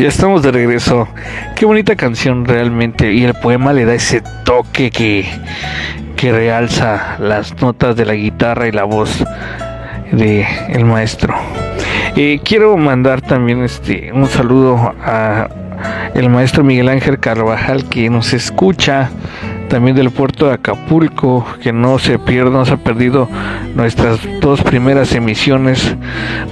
Estamos 0.05 0.43
de 0.43 0.51
regreso. 0.51 1.07
Qué 1.55 1.65
bonita 1.65 1.95
canción 1.95 2.45
realmente. 2.45 3.11
Y 3.11 3.23
el 3.23 3.33
poema 3.33 3.73
le 3.73 3.85
da 3.85 3.95
ese 3.95 4.21
toque 4.43 4.91
que, 4.91 5.25
que 6.15 6.31
realza 6.31 7.17
las 7.19 7.59
notas 7.59 7.95
de 7.95 8.05
la 8.05 8.13
guitarra 8.13 8.67
y 8.67 8.71
la 8.71 8.83
voz 8.83 9.25
de 10.11 10.45
el 10.69 10.85
maestro. 10.85 11.33
Eh, 12.15 12.39
quiero 12.43 12.77
mandar 12.77 13.21
también 13.21 13.63
este 13.63 14.11
un 14.13 14.27
saludo 14.27 14.93
a 15.03 15.49
el 16.13 16.29
maestro 16.29 16.63
Miguel 16.63 16.89
Ángel 16.89 17.19
Carvajal 17.19 17.89
que 17.89 18.07
nos 18.11 18.31
escucha 18.33 19.09
también 19.75 19.97
del 19.97 20.09
puerto 20.09 20.47
de 20.47 20.53
Acapulco, 20.53 21.45
que 21.61 21.73
no 21.73 21.99
se 21.99 22.17
pierda, 22.17 22.49
no 22.49 22.61
ha 22.61 22.77
perdido 22.77 23.27
nuestras 23.75 24.21
dos 24.39 24.61
primeras 24.61 25.13
emisiones. 25.13 25.97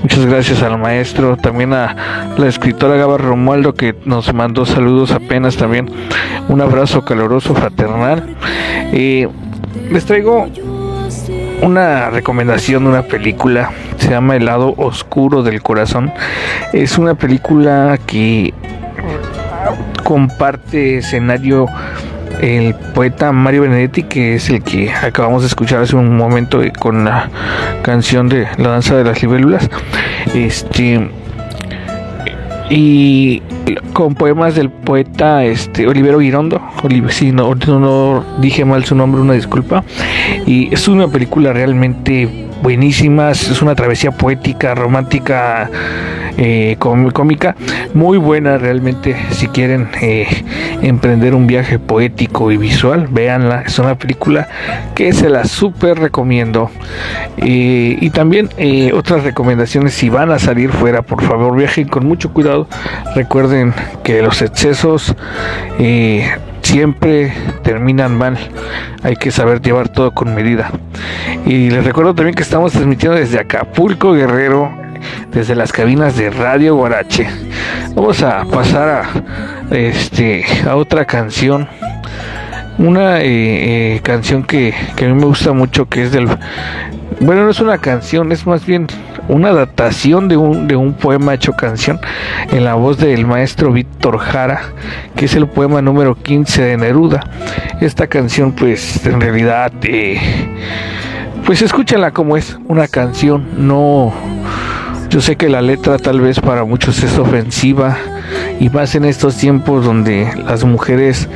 Muchas 0.01 0.25
gracias 0.25 0.61
al 0.61 0.77
maestro, 0.77 1.37
también 1.37 1.71
a 1.71 2.33
la 2.37 2.47
escritora 2.47 2.97
Gaba 2.97 3.17
Romualdo 3.17 3.75
que 3.75 3.95
nos 4.03 4.33
mandó 4.33 4.65
saludos 4.65 5.11
apenas 5.11 5.55
también. 5.55 5.89
Un 6.49 6.59
abrazo 6.59 7.05
caluroso, 7.05 7.55
fraternal. 7.55 8.35
les 8.91 10.05
traigo 10.05 10.49
una 11.61 12.09
recomendación 12.09 12.83
de 12.83 12.89
una 12.89 13.03
película, 13.03 13.71
se 13.99 14.09
llama 14.09 14.35
El 14.35 14.47
lado 14.47 14.73
oscuro 14.75 15.43
del 15.43 15.61
corazón. 15.61 16.11
Es 16.73 16.97
una 16.97 17.15
película 17.15 17.97
que 18.05 18.53
comparte 20.03 20.97
escenario 20.97 21.67
el 22.43 22.75
poeta 22.75 23.31
Mario 23.31 23.61
Benedetti, 23.61 24.03
que 24.03 24.35
es 24.35 24.49
el 24.49 24.61
que 24.61 24.91
acabamos 24.91 25.43
de 25.43 25.47
escuchar 25.47 25.81
hace 25.81 25.95
un 25.95 26.17
momento 26.17 26.61
con 26.77 27.05
la 27.05 27.29
canción 27.83 28.27
de 28.27 28.47
La 28.57 28.69
danza 28.69 28.97
de 28.97 29.05
las 29.05 29.21
libélulas. 29.21 29.69
Este 30.33 31.09
y 32.69 33.41
con 33.93 34.15
poemas 34.15 34.55
del 34.55 34.69
poeta 34.69 35.45
este 35.45 35.87
Olivero 35.87 36.19
Girondo, 36.19 36.61
si 37.09 37.31
no 37.31 38.25
dije 38.39 38.65
mal 38.65 38.83
su 38.83 38.95
nombre, 38.95 39.21
una 39.21 39.33
disculpa. 39.33 39.85
Y 40.45 40.73
es 40.73 40.87
una 40.89 41.07
película 41.07 41.53
realmente 41.53 42.42
buenísima, 42.63 43.31
es 43.31 43.61
una 43.61 43.75
travesía 43.75 44.11
poética, 44.11 44.73
romántica, 44.73 45.69
eh, 46.37 46.77
cómica, 46.79 47.55
muy 47.93 48.17
buena 48.17 48.57
realmente 48.57 49.15
si 49.31 49.47
quieren 49.47 49.89
eh, 50.01 50.25
emprender 50.81 51.35
un 51.35 51.45
viaje 51.45 51.77
poético 51.77 52.51
y 52.51 52.57
visual, 52.57 53.07
véanla, 53.11 53.63
es 53.63 53.77
una 53.79 53.95
película 53.95 54.47
que 54.95 55.11
se 55.11 55.29
la 55.29 55.43
súper 55.43 55.99
recomiendo. 55.99 56.71
Eh, 57.37 57.97
y 57.99 58.09
también 58.11 58.49
otras 58.93 59.25
recomendaciones, 59.25 59.93
si 59.93 60.07
van 60.07 60.31
a 60.31 60.39
salir 60.39 60.71
fuera, 60.71 61.01
por 61.01 61.21
favor 61.21 61.57
viajen 61.57 61.89
con 61.89 62.05
mucho 62.07 62.31
cuidado, 62.31 62.67
recuerden 63.13 63.73
que 64.03 64.21
los 64.21 64.41
excesos 64.41 65.13
siempre 66.63 67.33
terminan 67.61 68.17
mal. 68.17 68.37
Hay 69.03 69.15
que 69.15 69.31
saber 69.31 69.61
llevar 69.61 69.89
todo 69.89 70.11
con 70.11 70.33
medida. 70.33 70.71
Y 71.45 71.69
les 71.69 71.85
recuerdo 71.85 72.15
también 72.15 72.35
que 72.35 72.43
estamos 72.43 72.71
transmitiendo 72.71 73.17
desde 73.17 73.39
Acapulco, 73.39 74.13
Guerrero, 74.13 74.71
desde 75.31 75.55
las 75.55 75.71
cabinas 75.71 76.17
de 76.17 76.29
Radio 76.29 76.75
Guarache. 76.75 77.27
Vamos 77.95 78.23
a 78.23 78.43
pasar 78.45 78.89
a 79.69 79.75
este 79.75 80.45
a 80.67 80.75
otra 80.75 81.05
canción. 81.05 81.67
Una 82.79 83.21
eh, 83.21 83.95
eh, 83.95 83.99
canción 84.01 84.43
que, 84.43 84.73
que 84.95 85.05
a 85.05 85.07
mí 85.07 85.13
me 85.13 85.25
gusta 85.25 85.53
mucho, 85.53 85.87
que 85.87 86.03
es 86.03 86.11
del... 86.11 86.27
Bueno, 87.19 87.43
no 87.43 87.51
es 87.51 87.59
una 87.59 87.77
canción, 87.77 88.31
es 88.31 88.47
más 88.47 88.65
bien 88.65 88.87
una 89.27 89.49
adaptación 89.49 90.27
de 90.27 90.37
un, 90.37 90.67
de 90.67 90.75
un 90.75 90.93
poema 90.93 91.33
hecho 91.33 91.53
canción 91.53 91.99
en 92.51 92.63
la 92.63 92.75
voz 92.75 92.97
del 92.97 93.25
maestro 93.25 93.71
Víctor 93.71 94.17
Jara, 94.17 94.61
que 95.15 95.25
es 95.25 95.35
el 95.35 95.47
poema 95.47 95.81
número 95.81 96.15
15 96.15 96.61
de 96.61 96.77
Neruda. 96.77 97.23
Esta 97.81 98.07
canción 98.07 98.51
pues 98.51 99.05
en 99.05 99.21
realidad, 99.21 99.71
eh, 99.83 100.19
pues 101.45 101.61
escúchala 101.61 102.11
como 102.11 102.37
es 102.37 102.57
una 102.67 102.87
canción, 102.87 103.45
no... 103.57 104.13
Yo 105.13 105.21
sé 105.21 105.35
que 105.35 105.47
la 105.47 105.61
letra 105.61 105.99
tal 105.99 106.21
vez 106.21 106.39
para 106.39 106.63
muchos 106.63 107.03
es 107.03 107.19
ofensiva 107.19 107.95
y 108.59 108.69
más 108.69 108.95
en 108.95 109.05
estos 109.05 109.37
tiempos 109.37 109.85
donde 109.85 110.27
las 110.47 110.63
mujeres 110.63 111.29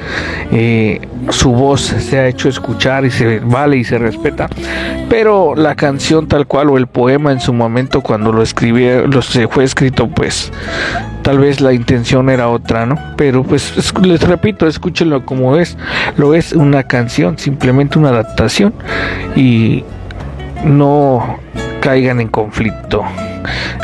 eh, 0.52 1.00
su 1.30 1.52
voz 1.52 1.82
se 1.82 2.18
ha 2.18 2.28
hecho 2.28 2.50
escuchar 2.50 3.06
y 3.06 3.12
se 3.12 3.38
vale 3.38 3.78
y 3.78 3.84
se 3.84 4.00
respeta. 4.00 4.50
Pero 5.12 5.54
la 5.54 5.76
canción 5.76 6.28
tal 6.28 6.48
cual 6.48 6.72
o 6.72 6.78
el 6.78 6.88
poema 6.88 7.32
en 7.32 7.40
su 7.40 7.54
momento 7.54 8.02
cuando 8.02 8.34
lo 8.34 8.42
escribí 8.42 8.88
lo 9.06 9.22
fue 9.22 9.63
escrito 9.63 10.08
pues 10.08 10.52
tal 11.22 11.38
vez 11.38 11.62
la 11.62 11.72
intención 11.72 12.32
era 12.32 12.50
otra 12.50 12.88
no 12.88 12.98
pero 13.16 13.44
pues 13.44 13.94
les 14.02 14.22
repito 14.24 14.66
escúchenlo 14.66 15.24
como 15.24 15.56
es. 15.56 15.78
Lo 16.18 16.34
es 16.34 16.52
una 16.52 16.82
canción 16.82 17.38
simplemente 17.38 18.00
una 18.00 18.10
adaptación. 18.10 18.74
Y 19.36 19.84
no 20.66 21.38
caigan 21.88 22.19
en 22.19 22.28
conflicto 22.28 23.02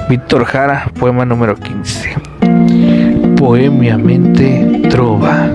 Víctor 0.09 0.43
Jara 0.43 0.91
poema 0.99 1.23
número 1.23 1.55
15 1.55 2.15
bohemiamente 3.39 4.81
trova. 4.89 5.47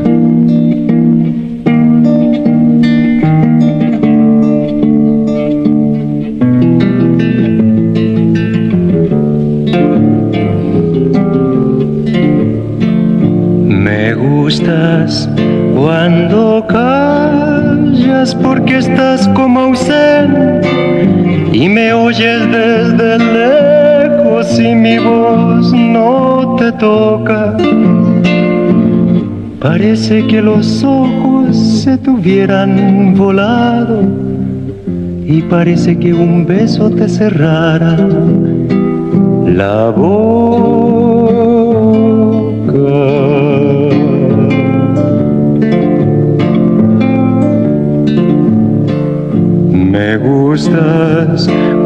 Me 13.68 14.14
gustas 14.14 15.28
cuando 15.76 16.64
porque 18.42 18.78
estás 18.78 19.28
como 19.28 19.60
ausente 19.60 20.60
y 21.52 21.68
me 21.68 21.92
oyes 21.92 22.40
desde 22.50 23.18
lejos 23.18 24.58
y 24.58 24.74
mi 24.74 24.98
voz 24.98 25.72
no 25.72 26.56
te 26.58 26.72
toca. 26.72 27.56
Parece 29.60 30.26
que 30.26 30.42
los 30.42 30.82
ojos 30.82 31.56
se 31.56 31.96
tuvieran 31.98 33.14
volado 33.16 34.02
y 35.24 35.40
parece 35.42 35.96
que 35.96 36.12
un 36.12 36.44
beso 36.44 36.90
te 36.90 37.08
cerrara 37.08 37.96
la 39.46 39.90
boca. 39.90 40.58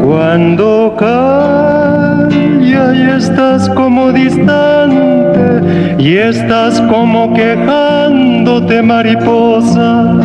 Cuando 0.05 0.95
calla 0.97 2.95
y 2.95 3.01
estás 3.17 3.67
como 3.69 4.13
distante 4.13 5.61
y 5.99 6.15
estás 6.15 6.79
como 6.81 7.33
quejándote 7.33 8.81
mariposa 8.81 10.17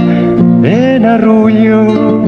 en 0.63 1.05
arrullo 1.05 2.23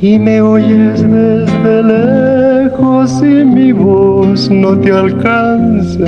y 0.00 0.18
me 0.20 0.40
oyes 0.40 1.02
desde 1.02 1.82
lejos 1.82 3.20
y 3.20 3.44
mi 3.44 3.72
voz 3.72 4.48
no 4.48 4.78
te 4.78 4.92
alcanza. 4.92 6.04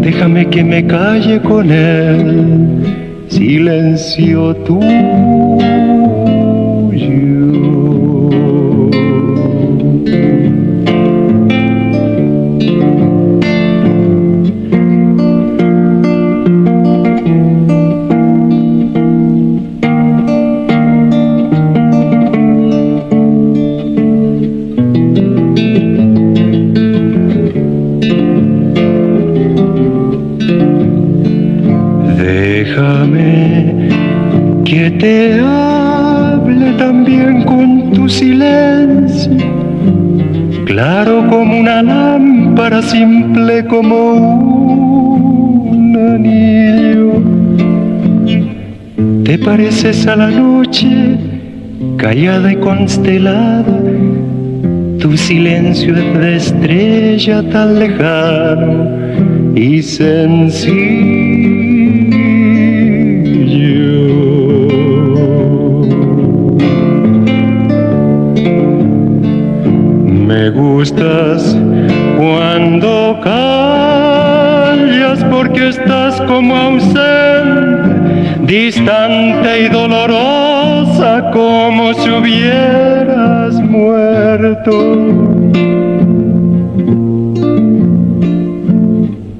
Déjame 0.00 0.50
que 0.50 0.62
me 0.62 0.86
calle 0.86 1.40
con 1.40 1.70
él, 1.70 3.24
silencio 3.28 4.54
tú. 4.66 4.80
Simple 42.82 43.64
como 43.66 43.96
un 45.70 45.96
anillo. 45.96 47.22
Te 49.24 49.38
pareces 49.38 50.06
a 50.06 50.16
la 50.16 50.30
noche, 50.30 51.16
callada 51.96 52.52
y 52.52 52.56
constelada, 52.56 53.80
tu 54.98 55.16
silencio 55.16 55.94
de 55.94 56.36
estrella 56.36 57.42
tan 57.50 57.78
lejano 57.78 58.90
y 59.54 59.82
sencillo. 59.82 61.44
Gustas 70.84 71.56
cuando 72.18 73.18
callas 73.22 73.64
porque 75.30 75.68
estás 75.70 76.20
como 76.22 76.54
ausente, 76.54 78.42
distante 78.42 79.64
y 79.64 79.68
dolorosa 79.70 81.30
como 81.32 81.94
si 81.94 82.10
hubieras 82.10 83.54
muerto. 83.62 84.72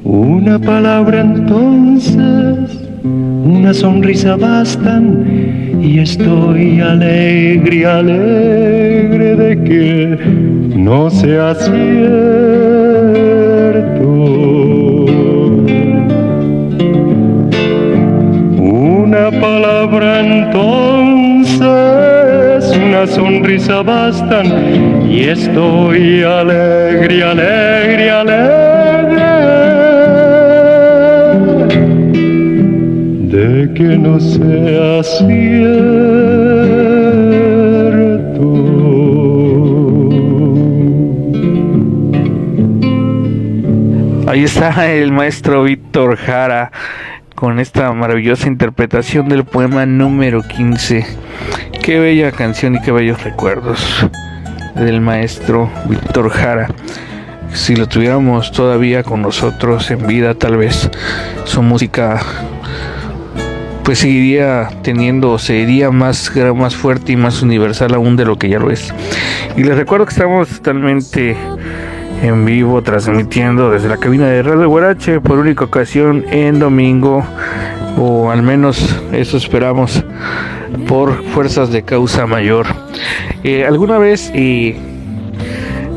Una 0.03 0.59
palabra 0.59 1.20
entonces, 1.20 2.88
una 3.03 3.74
sonrisa 3.74 4.36
bastan 4.36 5.82
y 5.82 5.99
estoy 5.99 6.80
alegre, 6.80 7.84
alegre 7.84 9.36
de 9.36 9.64
que 9.64 10.53
no 10.75 11.09
sea 11.11 11.55
cierto. 11.55 11.75
Una 18.59 19.31
palabra 19.41 20.20
entonces, 20.20 21.61
una 22.77 23.07
sonrisa 23.07 23.83
bastan 23.83 25.07
y 25.09 25.20
estoy 25.29 26.22
alegre, 26.22 27.22
alegre, 27.22 28.11
alegre 28.11 28.64
de 33.31 33.72
que 33.75 33.97
no 33.97 34.18
sea 34.20 35.03
cierto. 35.03 36.34
Ahí 44.35 44.43
está 44.43 44.91
el 44.91 45.12
maestro 45.12 45.62
Víctor 45.62 46.16
Jara 46.16 46.72
con 47.37 47.61
esta 47.61 47.93
maravillosa 47.93 48.49
interpretación 48.49 49.28
del 49.28 49.45
poema 49.45 49.87
número 49.87 50.43
15. 50.43 51.07
Qué 51.80 52.01
bella 52.01 52.32
canción 52.32 52.74
y 52.74 52.80
qué 52.80 52.91
bellos 52.91 53.22
recuerdos 53.22 54.05
del 54.74 55.01
maestro 55.01 55.70
Víctor 55.89 56.30
Jara. 56.30 56.66
Si 57.53 57.76
lo 57.76 57.87
tuviéramos 57.87 58.51
todavía 58.51 59.05
con 59.05 59.22
nosotros 59.22 59.89
en 59.93 60.05
vida, 60.05 60.35
tal 60.35 60.57
vez 60.57 60.91
su 61.45 61.62
música 61.62 62.20
pues 63.85 64.01
seguiría 64.01 64.68
teniendo, 64.82 65.39
sería 65.39 65.93
más, 65.93 66.32
más 66.57 66.74
fuerte 66.74 67.12
y 67.12 67.16
más 67.16 67.41
universal 67.41 67.95
aún 67.95 68.16
de 68.16 68.24
lo 68.24 68.37
que 68.37 68.49
ya 68.49 68.59
lo 68.59 68.72
es. 68.72 68.93
Y 69.57 69.62
les 69.62 69.76
recuerdo 69.76 70.07
que 70.07 70.12
estamos 70.12 70.49
totalmente 70.49 71.37
en 72.22 72.44
vivo 72.44 72.82
transmitiendo 72.82 73.70
desde 73.70 73.88
la 73.88 73.96
cabina 73.96 74.26
de 74.26 74.42
Radio 74.42 74.68
Guarache 74.68 75.20
por 75.20 75.38
única 75.38 75.64
ocasión 75.64 76.24
en 76.30 76.58
domingo, 76.58 77.24
o 77.98 78.30
al 78.30 78.42
menos 78.42 79.00
eso 79.12 79.36
esperamos, 79.36 80.04
por 80.88 81.22
fuerzas 81.24 81.70
de 81.70 81.82
causa 81.82 82.26
mayor. 82.26 82.66
Eh, 83.42 83.64
¿Alguna 83.66 83.98
vez 83.98 84.32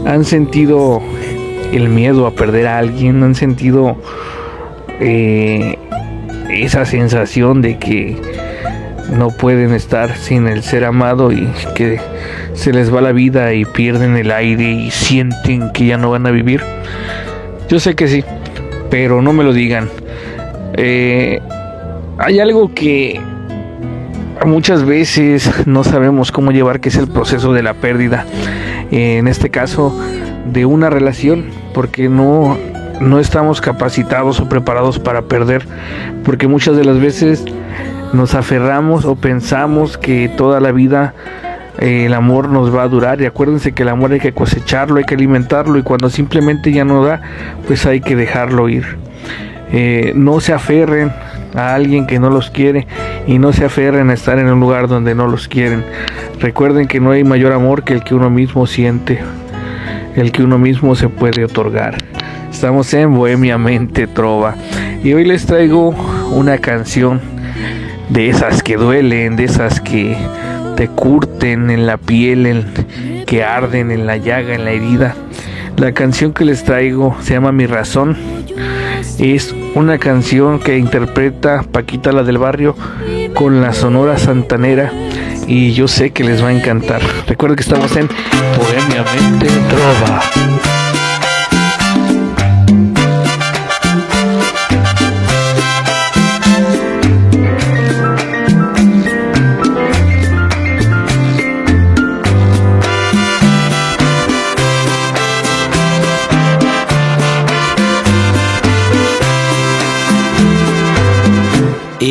han 0.06 0.26
sentido 0.26 1.02
el 1.72 1.90
miedo 1.90 2.28
a 2.28 2.32
perder 2.32 2.68
a 2.68 2.78
alguien? 2.78 3.24
¿Han 3.24 3.36
sentido 3.36 3.98
eh, 5.00 5.78
esa 6.50 6.86
sensación 6.86 7.62
de 7.62 7.78
que 7.78 8.18
no 9.12 9.30
pueden 9.30 9.74
estar 9.74 10.16
sin 10.18 10.48
el 10.48 10.64
ser 10.64 10.86
amado 10.86 11.32
y 11.32 11.48
que 11.76 12.00
se 12.58 12.74
les 12.74 12.94
va 12.94 13.02
la 13.02 13.12
vida 13.12 13.54
y 13.54 13.66
pierden 13.66 14.18
el 14.18 14.32
aire 14.32 14.72
y 14.72 14.92
sienten 14.92 15.72
que 15.72 15.86
ya 15.86 15.98
no 15.98 16.10
van 16.10 16.26
a 16.26 16.32
vivir. 16.32 16.62
Yo 17.70 17.80
sé 17.80 17.96
que 17.96 18.08
sí, 18.08 18.24
pero 18.90 19.22
no 19.22 19.32
me 19.32 19.44
lo 19.44 19.54
digan. 19.54 19.90
Eh, 20.74 21.40
hay 22.18 22.40
algo 22.40 22.74
que 22.74 23.22
muchas 24.46 24.84
veces 24.84 25.68
no 25.68 25.84
sabemos 25.84 26.32
cómo 26.32 26.52
llevar, 26.52 26.80
que 26.80 26.90
es 26.90 26.96
el 26.96 27.08
proceso 27.08 27.54
de 27.54 27.62
la 27.62 27.76
pérdida. 27.76 28.26
en 28.90 29.28
este 29.28 29.50
caso, 29.50 29.96
de 30.52 30.66
una 30.66 30.90
relación, 30.90 31.46
porque 31.74 32.10
no 32.10 32.58
no 33.00 33.20
estamos 33.20 33.62
capacitados 33.62 34.40
o 34.40 34.50
preparados 34.50 34.98
para 34.98 35.22
perder, 35.24 35.68
porque 36.24 36.48
muchas 36.48 36.76
de 36.76 36.84
las 36.84 37.00
veces 37.00 37.46
nos 38.12 38.34
aferramos 38.34 39.06
o 39.06 39.16
pensamos 39.16 40.00
que 40.00 40.30
toda 40.36 40.60
la 40.60 40.72
vida 40.72 41.14
el 41.80 42.14
amor 42.14 42.50
nos 42.50 42.76
va 42.76 42.84
a 42.84 42.88
durar 42.88 43.22
y 43.22 43.26
acuérdense 43.26 43.74
que 43.74 43.84
el 43.84 43.90
amor 43.90 44.12
hay 44.12 44.20
que 44.20 44.34
cosecharlo, 44.34 44.98
hay 44.98 45.04
que 45.04 45.16
alimentarlo 45.16 45.78
y 45.78 45.84
cuando 45.84 46.10
simplemente 46.10 46.72
ya 46.72 46.86
no 46.86 47.04
da, 47.04 47.22
pues 47.68 47.86
hay 47.86 48.02
que 48.02 48.16
dejarlo 48.16 48.68
ir. 48.70 48.98
Eh, 49.72 50.14
no 50.16 50.40
se 50.40 50.54
aferren 50.54 51.12
a 51.56 51.76
alguien 51.76 52.08
que 52.08 52.20
no 52.20 52.30
los 52.30 52.50
quiere 52.50 52.88
y 53.28 53.38
no 53.38 53.54
se 53.54 53.66
aferren 53.66 54.10
a 54.10 54.14
estar 54.14 54.40
en 54.40 54.48
un 54.48 54.60
lugar 54.60 54.88
donde 54.88 55.14
no 55.14 55.28
los 55.28 55.48
quieren. 55.48 55.84
Recuerden 56.40 56.88
que 56.88 57.00
no 57.00 57.12
hay 57.12 57.24
mayor 57.24 57.52
amor 57.54 57.84
que 57.84 57.94
el 57.94 58.04
que 58.04 58.16
uno 58.16 58.30
mismo 58.30 58.66
siente, 58.66 59.20
el 60.16 60.32
que 60.32 60.44
uno 60.44 60.58
mismo 60.58 60.96
se 60.96 61.10
puede 61.10 61.44
otorgar. 61.44 61.96
Estamos 62.52 62.94
en 62.94 63.14
Bohemia 63.14 63.58
Mente 63.58 64.08
Trova 64.08 64.56
y 65.04 65.14
hoy 65.14 65.26
les 65.26 65.46
traigo 65.46 65.90
una 66.32 66.58
canción 66.58 67.22
de 68.10 68.30
esas 68.30 68.64
que 68.64 68.78
duelen, 68.78 69.36
de 69.36 69.44
esas 69.44 69.82
que 69.82 70.18
te 70.78 70.88
curten 70.88 71.72
en 71.72 71.88
la 71.88 71.98
piel, 71.98 72.64
que 73.26 73.44
arden 73.44 73.90
en 73.90 74.06
la 74.06 74.18
llaga, 74.18 74.54
en 74.54 74.64
la 74.64 74.72
herida. 74.72 75.16
La 75.76 75.92
canción 75.92 76.34
que 76.34 76.46
les 76.46 76.64
traigo 76.64 77.18
se 77.20 77.34
llama 77.34 77.52
Mi 77.52 77.66
Razón. 77.66 78.16
Es 79.18 79.56
una 79.74 79.98
canción 79.98 80.60
que 80.60 80.78
interpreta 80.78 81.64
Paquita 81.64 82.12
la 82.12 82.22
del 82.22 82.38
barrio 82.38 82.76
con 83.34 83.60
la 83.60 83.74
Sonora 83.74 84.20
Santanera 84.20 84.92
y 85.48 85.74
yo 85.74 85.88
sé 85.88 86.12
que 86.12 86.24
les 86.24 86.44
va 86.44 86.50
a 86.50 86.54
encantar. 86.54 87.02
Recuerden 87.28 87.56
que 87.56 87.64
estamos 87.64 87.96
en 87.96 88.08
Bohemia 88.08 89.04
Mente 89.16 89.48
Trova. 89.48 90.67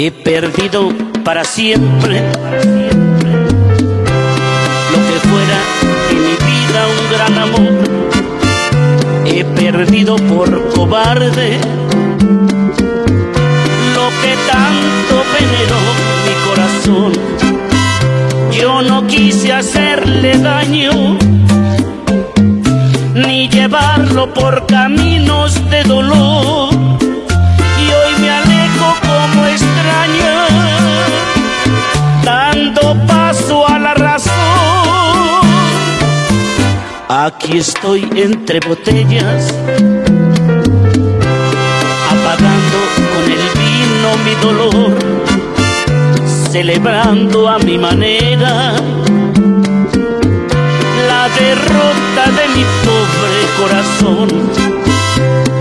He 0.06 0.12
perdido 0.12 0.92
para 1.24 1.42
siempre 1.42 2.22
lo 4.92 4.98
que 5.08 5.18
fuera 5.28 5.58
en 6.10 6.18
mi 6.22 6.36
vida 6.46 6.80
un 6.94 7.02
gran 7.10 7.34
amor. 7.38 7.74
He 9.26 9.44
perdido 9.44 10.14
por 10.14 10.68
cobarde 10.68 11.58
lo 13.96 14.06
que 14.22 14.32
tanto 14.52 15.24
veneró 15.34 15.80
mi 16.24 16.34
corazón. 16.46 17.12
Yo 18.52 18.82
no 18.82 19.08
quise 19.08 19.52
hacerle 19.52 20.38
daño 20.38 21.18
ni 23.12 23.48
llevarlo 23.48 24.32
por 24.32 24.66
caminos 24.66 25.68
de 25.68 25.82
dolor 25.82 26.65
Aquí 37.26 37.58
estoy 37.58 38.08
entre 38.14 38.60
botellas, 38.60 39.52
apagando 42.08 42.78
con 43.12 43.24
el 43.36 43.44
vino 43.58 44.08
mi 44.24 44.34
dolor, 44.40 44.94
celebrando 46.52 47.48
a 47.48 47.58
mi 47.58 47.78
manera 47.78 48.74
la 51.08 51.28
derrota 51.40 52.24
de 52.38 52.46
mi 52.54 52.64
pobre 52.86 53.40
corazón. 53.58 54.28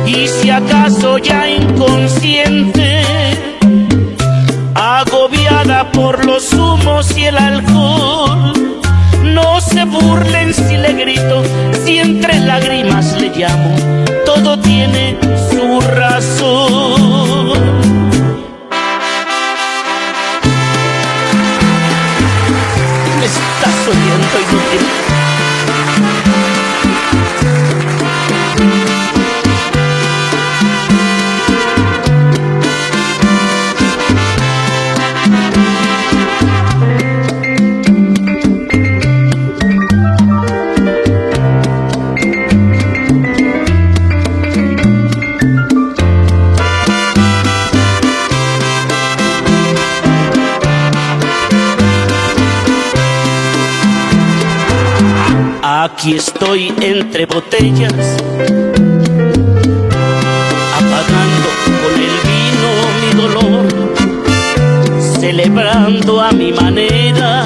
Y 0.06 0.28
si 0.28 0.52
acaso 0.52 1.18
ya 1.18 1.50
inconsciente, 1.50 3.02
agobiada 4.76 5.92
por 5.92 6.26
los 6.26 6.54
humos 6.54 7.18
y 7.18 7.24
el 7.24 7.40
alcohol. 7.40 8.65
No 9.36 9.60
se 9.60 9.84
burlen 9.84 10.54
si 10.54 10.78
le 10.78 10.94
grito, 10.94 11.44
si 11.84 11.98
entre 11.98 12.40
lágrimas 12.40 13.20
le 13.20 13.28
llamo, 13.36 13.76
todo 14.26 14.58
tiene 14.58 15.18
su 15.52 15.82
razón. 15.82 17.75
Aquí 56.06 56.18
estoy 56.18 56.72
entre 56.82 57.26
botellas, 57.26 57.92
apagando 60.78 61.50
con 61.82 61.94
el 62.00 62.16
vino 62.30 62.70
mi 63.02 63.12
dolor, 63.24 63.66
celebrando 65.20 66.22
a 66.22 66.32
mi 66.32 66.52
manera 66.54 67.45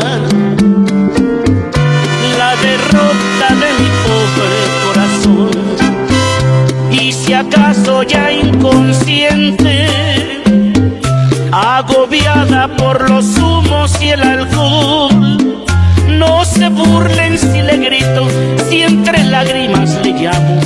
le 17.70 18.28
si 18.67 18.82
entre 18.82 19.24
lágrimas 19.26 19.99
le 20.03 20.11
llamo, 20.13 20.59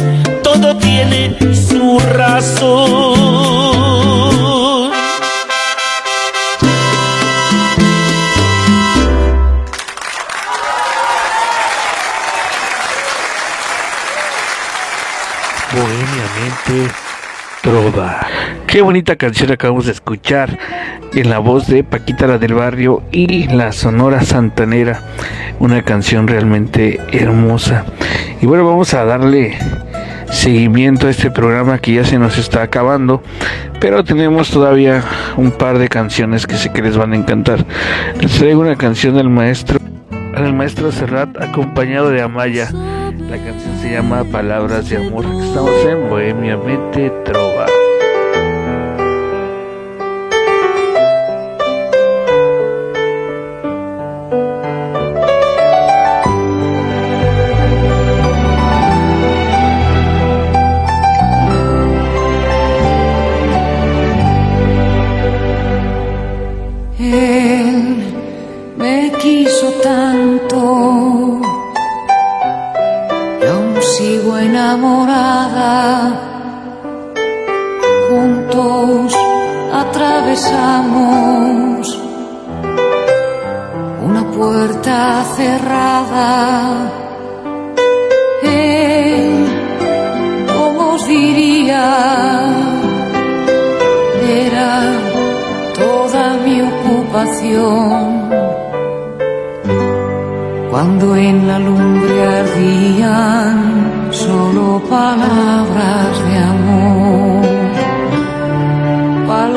todo 0.43 0.78
tiene 0.78 1.36
su 1.54 1.99
razón. 1.99 3.64
Bohemiamente 15.74 16.93
Trova. 17.64 18.28
Qué 18.68 18.82
bonita 18.82 19.16
canción 19.16 19.49
acabamos 19.49 19.86
de 19.86 19.93
escuchar 19.93 20.59
en 21.14 21.30
la 21.30 21.39
voz 21.39 21.66
de 21.68 21.86
Paquita 21.86 22.28
la 22.28 22.38
del 22.38 22.55
Barrio 22.55 23.03
y 23.09 23.47
la 23.47 23.72
Sonora 23.72 24.22
Santanera. 24.22 24.99
Una 25.59 25.82
canción 25.82 26.28
realmente 26.28 26.99
hermosa. 27.14 27.86
Y 28.41 28.47
bueno, 28.47 28.68
vamos 28.68 28.93
a 28.93 29.05
darle 29.05 29.57
seguimiento 30.30 31.07
a 31.07 31.11
este 31.11 31.32
programa 31.32 31.80
que 31.80 31.93
ya 31.93 32.03
se 32.03 32.20
nos 32.20 32.38
está 32.38 32.64
acabando, 32.64 33.24
pero 33.80 34.03
tenemos 34.03 34.49
todavía 34.49 35.01
un 35.38 35.51
par 35.51 35.78
de 35.78 35.88
canciones 35.88 36.45
que 36.45 36.57
sé 36.57 36.70
que 36.74 36.82
les 36.82 36.97
van 36.97 37.14
a 37.14 37.16
encantar. 37.16 37.66
Les 38.20 38.34
traigo 38.39 38.59
una 38.59 38.76
canción 38.76 39.16
del 39.16 39.30
maestro, 39.30 39.80
del 40.36 40.53
maestro 40.53 40.91
Serrat 40.91 41.41
acompañado 41.41 42.09
de 42.09 42.22
Amaya. 42.22 42.68
La 43.34 43.43
canción 43.43 43.75
se 43.79 43.89
llama 43.89 44.23
Palabras 44.25 44.88
de 44.91 44.97
Amor. 44.97 45.25
Estamos 45.25 45.73
en 45.88 46.07
Bohemia 46.07 46.55
Mente 46.55 47.09
Trova. 47.25 47.72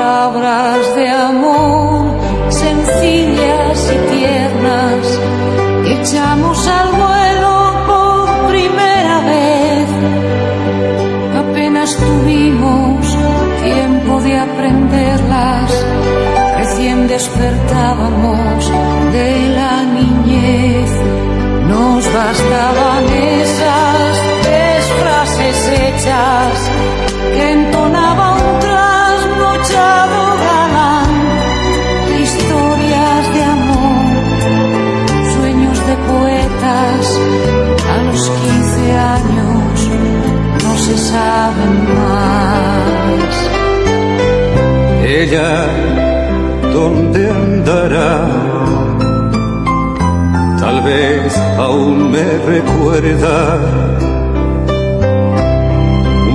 palabras 0.07 0.95
de 0.95 1.09
amor 1.09 2.05
sencillas 2.49 3.93
y 3.93 3.99
tiernas 4.15 5.05
que 5.83 6.01
echamos 6.01 6.69
a 6.69 6.76
saben 41.17 41.75
más. 41.97 43.35
Ella, 45.21 45.51
¿dónde 46.77 47.21
andará? 47.43 48.13
Tal 50.63 50.79
vez 50.89 51.31
aún 51.67 51.97
me 52.15 52.27
recuerda. 52.55 53.37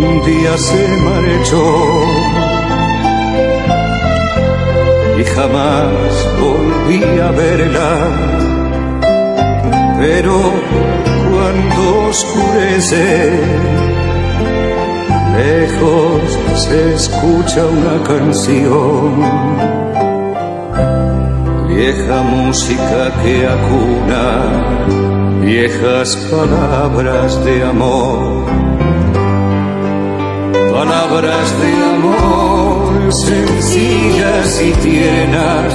Un 0.08 0.16
día 0.30 0.54
se 0.70 0.84
marchó 1.10 1.66
y 5.20 5.24
jamás 5.36 6.12
volví 6.44 7.02
a 7.28 7.30
verla 7.42 7.92
pero 10.02 10.38
cuando 11.30 11.82
oscurece 12.10 13.06
vieja 21.68 22.22
música 22.22 23.12
que 23.24 23.48
acuna 23.48 24.26
viejas 25.42 26.16
palabras 26.30 27.44
de 27.44 27.64
amor, 27.64 28.46
palabras 30.72 31.48
de 31.62 31.72
amor 31.96 33.12
sencillas 33.12 34.62
y 34.62 34.72
tiernas 34.74 35.74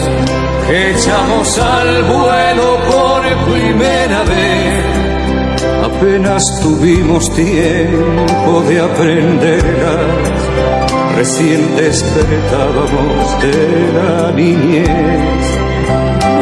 que 0.66 0.92
echamos 0.92 1.58
al 1.58 2.02
vuelo 2.04 2.78
por 2.88 3.22
primera 3.52 4.22
vez. 4.24 5.05
Apenas 5.86 6.42
tuvimos 6.62 7.32
tiempo 7.32 8.60
de 8.68 8.80
aprenderlas 8.80 10.36
recién 11.14 11.76
despertábamos 11.76 13.40
de 13.40 13.92
la 13.94 14.32
niñez. 14.32 15.46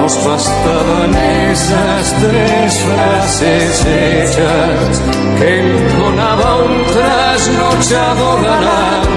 nos 0.01 0.25
bastaban 0.27 1.15
esas 1.53 2.15
tres 2.23 2.81
frases 2.89 3.87
hechas 3.87 5.03
que 5.39 5.61
entonaba 5.61 6.65
un 6.65 6.83
trasnochado 6.95 8.37
galán 8.43 9.09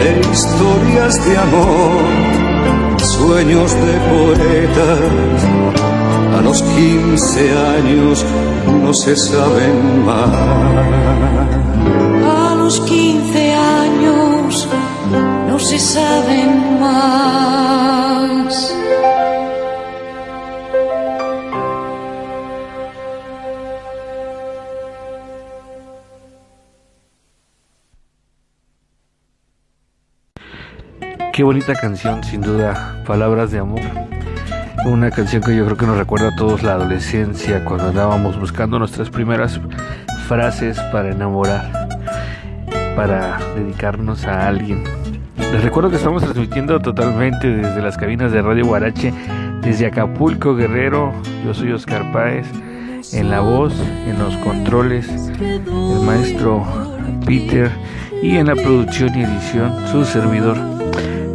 de 0.00 0.10
historias 0.32 1.24
de 1.24 1.36
amor, 1.38 2.02
sueños 2.98 3.70
de 3.74 3.94
poetas. 4.10 5.99
A 6.36 6.40
los 6.42 6.62
quince 6.62 7.50
años 7.56 8.24
no 8.82 8.94
se 8.94 9.16
saben 9.16 10.04
más. 10.04 10.30
A 12.24 12.54
los 12.56 12.80
quince 12.80 13.52
años 13.54 14.68
no 15.48 15.58
se 15.58 15.78
saben 15.78 16.80
más. 16.80 17.20
Qué 31.32 31.44
bonita 31.44 31.74
canción, 31.74 32.22
sin 32.22 32.42
duda, 32.42 33.02
Palabras 33.06 33.50
de 33.50 33.60
Amor. 33.60 33.80
Una 34.86 35.10
canción 35.10 35.42
que 35.42 35.54
yo 35.54 35.66
creo 35.66 35.76
que 35.76 35.86
nos 35.86 35.98
recuerda 35.98 36.28
a 36.28 36.36
todos 36.36 36.62
la 36.62 36.72
adolescencia, 36.72 37.62
cuando 37.64 37.88
andábamos 37.88 38.40
buscando 38.40 38.78
nuestras 38.78 39.10
primeras 39.10 39.60
frases 40.26 40.80
para 40.90 41.10
enamorar, 41.10 41.88
para 42.96 43.38
dedicarnos 43.54 44.24
a 44.24 44.48
alguien. 44.48 44.82
Les 45.36 45.62
recuerdo 45.62 45.90
que 45.90 45.96
estamos 45.96 46.22
transmitiendo 46.22 46.80
totalmente 46.80 47.48
desde 47.48 47.82
las 47.82 47.98
cabinas 47.98 48.32
de 48.32 48.40
Radio 48.40 48.64
Guarache, 48.66 49.12
desde 49.60 49.86
Acapulco, 49.86 50.56
Guerrero. 50.56 51.12
Yo 51.44 51.52
soy 51.52 51.72
Oscar 51.72 52.10
Páez, 52.10 52.46
en 53.12 53.30
la 53.30 53.40
voz, 53.40 53.74
en 54.06 54.18
los 54.18 54.34
controles, 54.38 55.08
el 55.10 56.00
maestro 56.06 56.64
Peter 57.26 57.70
y 58.22 58.36
en 58.36 58.46
la 58.46 58.54
producción 58.54 59.14
y 59.14 59.24
edición, 59.24 59.86
su 59.88 60.06
servidor. 60.06 60.56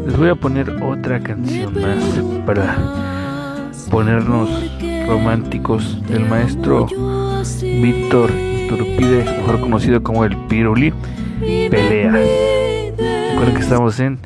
Les 0.07 0.17
voy 0.17 0.29
a 0.29 0.35
poner 0.35 0.69
otra 0.81 1.19
canción 1.19 1.73
más 1.79 2.03
para 2.45 3.14
ponernos 3.89 4.49
románticos. 5.07 6.01
Del 6.07 6.25
maestro 6.27 6.87
Víctor 7.61 8.31
Turpide, 8.69 9.23
mejor 9.23 9.59
conocido 9.59 10.01
como 10.03 10.25
el 10.25 10.35
Piruli, 10.47 10.93
Pelea. 11.39 12.11
Recuerden 12.11 13.55
que 13.55 13.61
estamos 13.61 13.99
en 13.99 14.19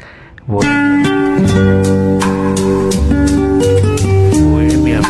Mira 4.83 5.01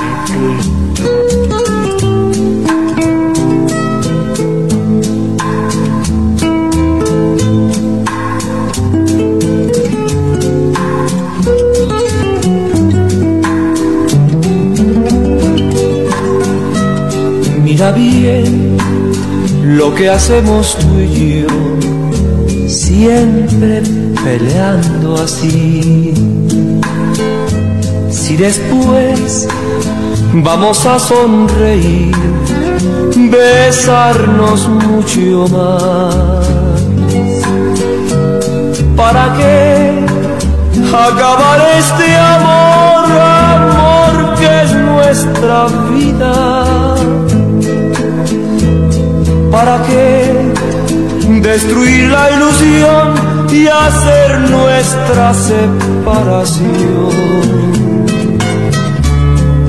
lo 19.90 19.96
que 19.96 20.10
hacemos 20.10 20.78
tú 20.78 21.00
y 21.00 21.42
yo, 21.42 22.68
siempre 22.68 23.82
peleando 24.24 25.16
así. 25.16 26.14
Si 28.10 28.36
después 28.36 29.48
vamos 30.34 30.86
a 30.86 31.00
sonreír, 31.00 32.16
besarnos 33.32 34.68
mucho 34.68 35.48
más. 35.56 36.46
¿Para 38.96 39.34
qué 39.38 40.06
acabar 40.88 41.60
este 41.80 42.16
amor, 42.16 43.12
amor 43.22 44.36
que 44.38 44.62
es 44.64 44.74
nuestra 44.74 45.68
vida? 45.92 46.69
¿Para 49.52 49.82
qué 49.84 50.54
destruir 51.42 52.10
la 52.10 52.30
ilusión 52.32 53.14
y 53.52 53.68
hacer 53.68 54.40
nuestra 54.52 55.34
separación? 55.34 57.10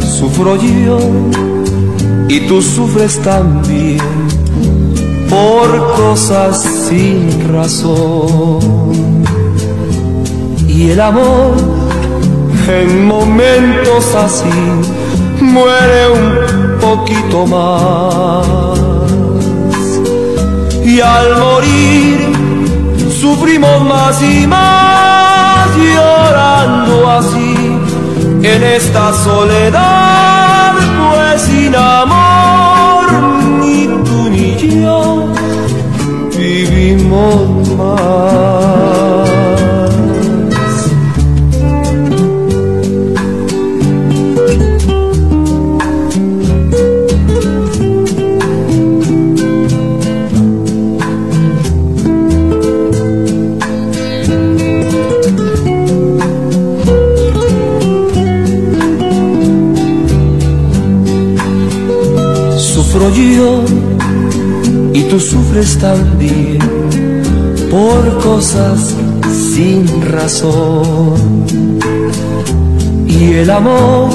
Sufro 0.00 0.56
yo 0.56 0.98
y 2.28 2.40
tú 2.40 2.60
sufres 2.60 3.18
también 3.22 4.00
por 5.30 5.94
cosas 5.96 6.62
sin 6.88 7.50
razón. 7.50 8.60
Y 10.68 10.90
el 10.90 11.00
amor 11.00 11.54
en 12.68 13.06
momentos 13.06 14.14
así 14.14 14.44
muere 15.40 16.10
un 16.10 16.78
poquito 16.80 17.46
más 17.46 18.59
y 20.94 21.00
al 21.00 21.38
morir 21.38 22.18
sufrimos 23.20 23.82
más 23.84 24.20
y 24.22 24.46
más 24.46 25.68
llorando 25.76 27.10
así. 27.10 27.54
En 28.42 28.62
esta 28.62 29.12
soledad 29.12 30.72
pues 30.98 31.42
sin 31.42 31.74
amor 31.76 33.06
ni 33.60 33.86
tú 34.06 34.30
ni 34.30 34.80
yo 34.82 35.32
vivimos 36.36 37.68
más 37.76 38.49
sin 69.30 69.86
razón. 70.02 71.48
Y 73.06 73.34
el 73.34 73.50
amor 73.50 74.10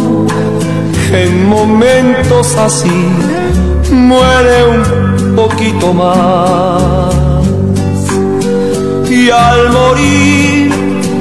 en 1.12 1.48
momentos 1.48 2.56
así 2.56 3.08
muere 3.92 4.58
un 4.68 5.36
poquito 5.36 5.94
más. 5.94 7.14
Y 9.10 9.30
al 9.30 9.72
morir 9.72 10.72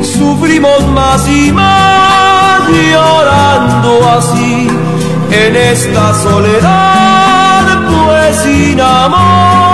sufrimos 0.03 0.87
más 0.93 1.29
y 1.29 1.53
más 1.53 2.61
llorando 2.93 4.09
así 4.18 4.68
en 5.31 5.57
esta 5.57 6.14
soledad, 6.22 7.64
pues 7.89 8.37
sin 8.43 8.81
amor 8.81 9.74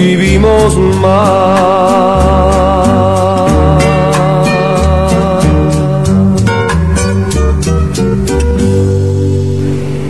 vivimos 0.00 0.76
más. 1.02 1.90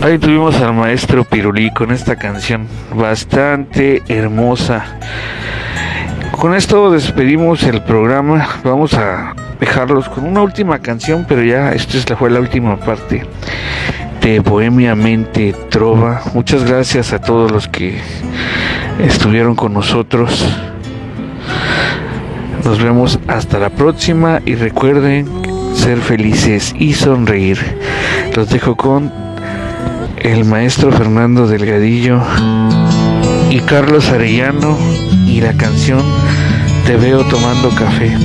Ahí 0.01 0.17
tuvimos 0.17 0.55
al 0.61 0.73
maestro 0.73 1.23
Pirulí 1.25 1.71
con 1.71 1.91
esta 1.91 2.15
canción 2.15 2.67
bastante 2.95 4.01
hermosa. 4.07 4.85
Con 6.31 6.55
esto 6.55 6.89
despedimos 6.91 7.63
el 7.63 7.81
programa. 7.83 8.47
Vamos 8.63 8.93
a 8.93 9.35
dejarlos 9.59 10.07
con 10.09 10.25
una 10.25 10.41
última 10.41 10.79
canción, 10.79 11.25
pero 11.27 11.43
ya 11.43 11.73
esta 11.73 12.15
fue 12.15 12.29
la 12.29 12.39
última 12.39 12.77
parte 12.77 13.25
de 14.21 14.39
Bohemia 14.39 14.95
Mente 14.95 15.53
Trova. 15.69 16.21
Muchas 16.33 16.63
gracias 16.63 17.11
a 17.11 17.19
todos 17.19 17.51
los 17.51 17.67
que 17.67 17.99
estuvieron 19.01 19.55
con 19.55 19.73
nosotros. 19.73 20.45
Nos 22.63 22.81
vemos 22.81 23.19
hasta 23.27 23.59
la 23.59 23.69
próxima 23.69 24.41
y 24.45 24.55
recuerden 24.55 25.27
ser 25.73 25.99
felices 25.99 26.75
y 26.77 26.93
sonreír. 26.93 27.57
Los 28.35 28.49
dejo 28.49 28.75
con 28.75 29.11
el 30.17 30.45
maestro 30.45 30.91
Fernando 30.91 31.47
Delgadillo 31.47 32.21
y 33.49 33.59
Carlos 33.61 34.09
Arellano 34.09 34.77
y 35.25 35.41
la 35.41 35.53
canción 35.53 36.01
Te 36.85 36.95
veo 36.95 37.23
tomando 37.25 37.69
café. 37.69 38.15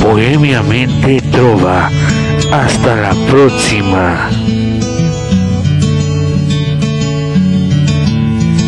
Bohemiamente 0.00 1.20
Trova. 1.30 1.90
Hasta 2.52 2.96
la 2.96 3.14
próxima. 3.30 4.30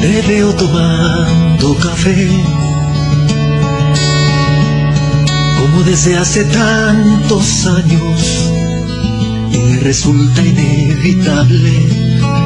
Te 0.01 0.23
veo 0.29 0.55
tomando 0.55 1.75
café 1.77 2.29
como 5.59 5.83
desde 5.83 6.17
hace 6.17 6.45
tantos 6.45 7.67
años 7.67 8.51
y 9.53 9.59
me 9.59 9.81
resulta 9.81 10.43
inevitable 10.43 11.73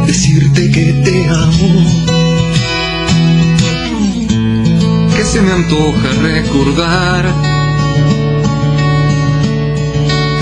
decirte 0.07 0.71
que 0.71 0.93
te 1.05 1.29
amo. 1.29 1.73
Que 5.15 5.25
se 5.25 5.43
me 5.43 5.53
antoja 5.53 6.09
recordar 6.23 7.25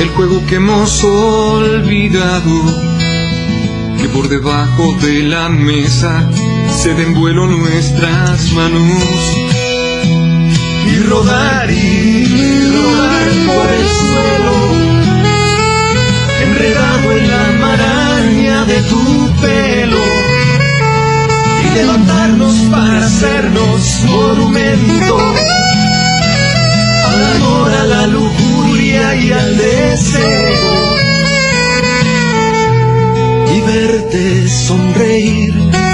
el 0.01 0.09
juego 0.11 0.45
que 0.47 0.57
hemos 0.57 1.03
olvidado, 1.05 2.57
que 4.01 4.09
por 4.09 4.29
debajo 4.29 4.97
de 5.03 5.23
la 5.23 5.49
mesa 5.49 6.29
se 6.83 6.95
den 6.95 7.13
vuelo 7.13 7.47
nuestras 7.47 8.53
manos. 8.53 9.03
Y 10.87 10.99
rodar 11.09 11.69
y 11.71 12.25
rodar 12.73 13.29
por 13.47 13.69
el 13.79 13.89
suelo, 13.89 14.57
enredado 16.45 17.13
en 17.13 17.31
la 17.31 17.47
maraña 17.67 18.65
de 18.65 18.81
tu 18.83 19.31
pelo, 19.41 20.05
y 21.65 21.75
levantarnos 21.79 22.55
para 22.71 23.07
hacernos 23.07 24.05
monumento 24.05 25.19
al 27.11 27.21
amor, 27.37 27.73
a 27.73 27.85
la 27.87 28.07
lujuria 28.07 29.17
y 29.17 29.33
al 29.33 29.57
deseo, 29.57 30.97
y 33.53 33.61
verte 33.63 34.49
sonreír 34.49 35.88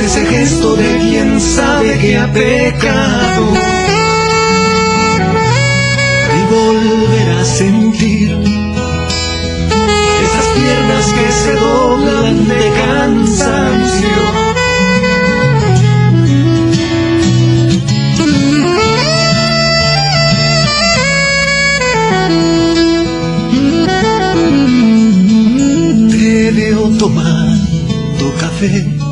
ese 0.00 0.24
gesto 0.26 0.76
de 0.76 0.98
quien 0.98 1.40
sabe 1.40 1.98
que 1.98 2.16
ha 2.16 2.32
pecado 2.32 3.52
y 6.38 6.54
volver 6.54 7.30
a 7.38 7.44
sentir 7.44 8.30
esas 10.24 10.46
piernas 10.56 11.06
que 11.12 11.32
se 11.32 11.54
doblan 11.54 12.48
de 12.48 12.72
cansancio. 12.82 14.08
Te 26.10 26.50
veo 26.52 26.88
tomando 26.98 28.34
café 28.38 29.09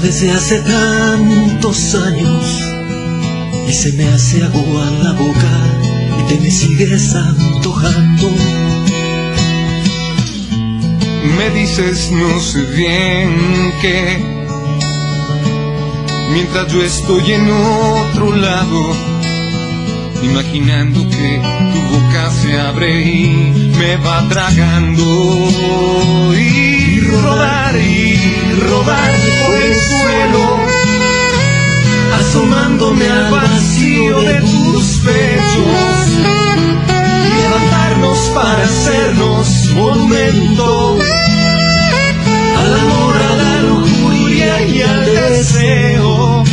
desde 0.00 0.30
hace 0.30 0.60
tantos 0.60 1.94
años 1.94 2.62
y 3.68 3.72
se 3.72 3.92
me 3.92 4.04
hace 4.08 4.44
agua 4.44 4.90
la 5.02 5.12
boca 5.12 5.54
y 6.20 6.28
te 6.28 6.40
me 6.40 6.50
sigues 6.50 7.14
antojando. 7.14 8.30
Me 11.36 11.50
dices 11.50 12.10
no 12.12 12.40
sé 12.40 12.62
bien 12.76 13.72
qué, 13.80 14.18
mientras 16.32 16.72
yo 16.72 16.82
estoy 16.82 17.32
en 17.32 17.50
otro 17.50 18.36
lado, 18.36 18.94
imaginando 20.22 21.08
que 21.08 21.40
tu 21.72 21.80
boca 21.96 22.30
se 22.30 22.60
abre 22.60 23.02
y 23.02 23.28
me 23.76 23.96
va 23.96 24.28
tragando 24.28 25.04
rodar 27.08 27.76
y 27.76 28.52
rodar 28.68 29.14
por 29.46 29.54
el 29.56 29.74
suelo, 29.74 30.58
asomándome 32.18 33.08
al 33.08 33.30
vacío 33.30 34.20
de 34.22 34.40
tus 34.40 35.00
pechos 35.04 36.18
levantarnos 37.38 38.18
para 38.34 38.64
hacernos 38.64 39.70
monumento 39.74 40.98
al 42.58 42.74
amor, 42.74 43.14
a 43.16 43.36
la 43.36 43.62
lujuria 43.62 44.62
y 44.66 44.82
al 44.82 45.04
deseo 45.04 46.44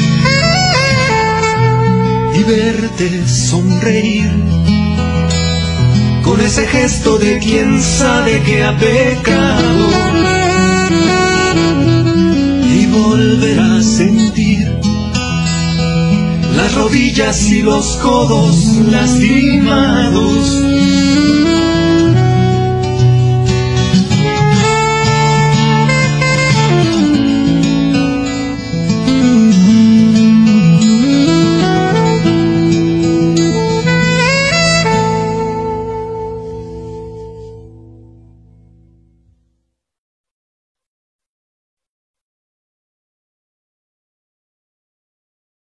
y 2.33 2.43
verte 2.43 3.27
sonreír 3.27 4.31
con 6.23 6.41
ese 6.41 6.67
gesto 6.67 7.17
de 7.17 7.39
quien 7.39 7.81
sabe 7.81 8.41
que 8.41 8.63
ha 8.63 8.77
pecado 8.77 10.04
volver 13.35 13.59
a 13.59 13.81
sentir 13.81 14.71
las 16.55 16.73
rodillas 16.75 17.51
y 17.51 17.61
los 17.63 17.97
codos 17.97 18.77
lastimados 18.89 20.74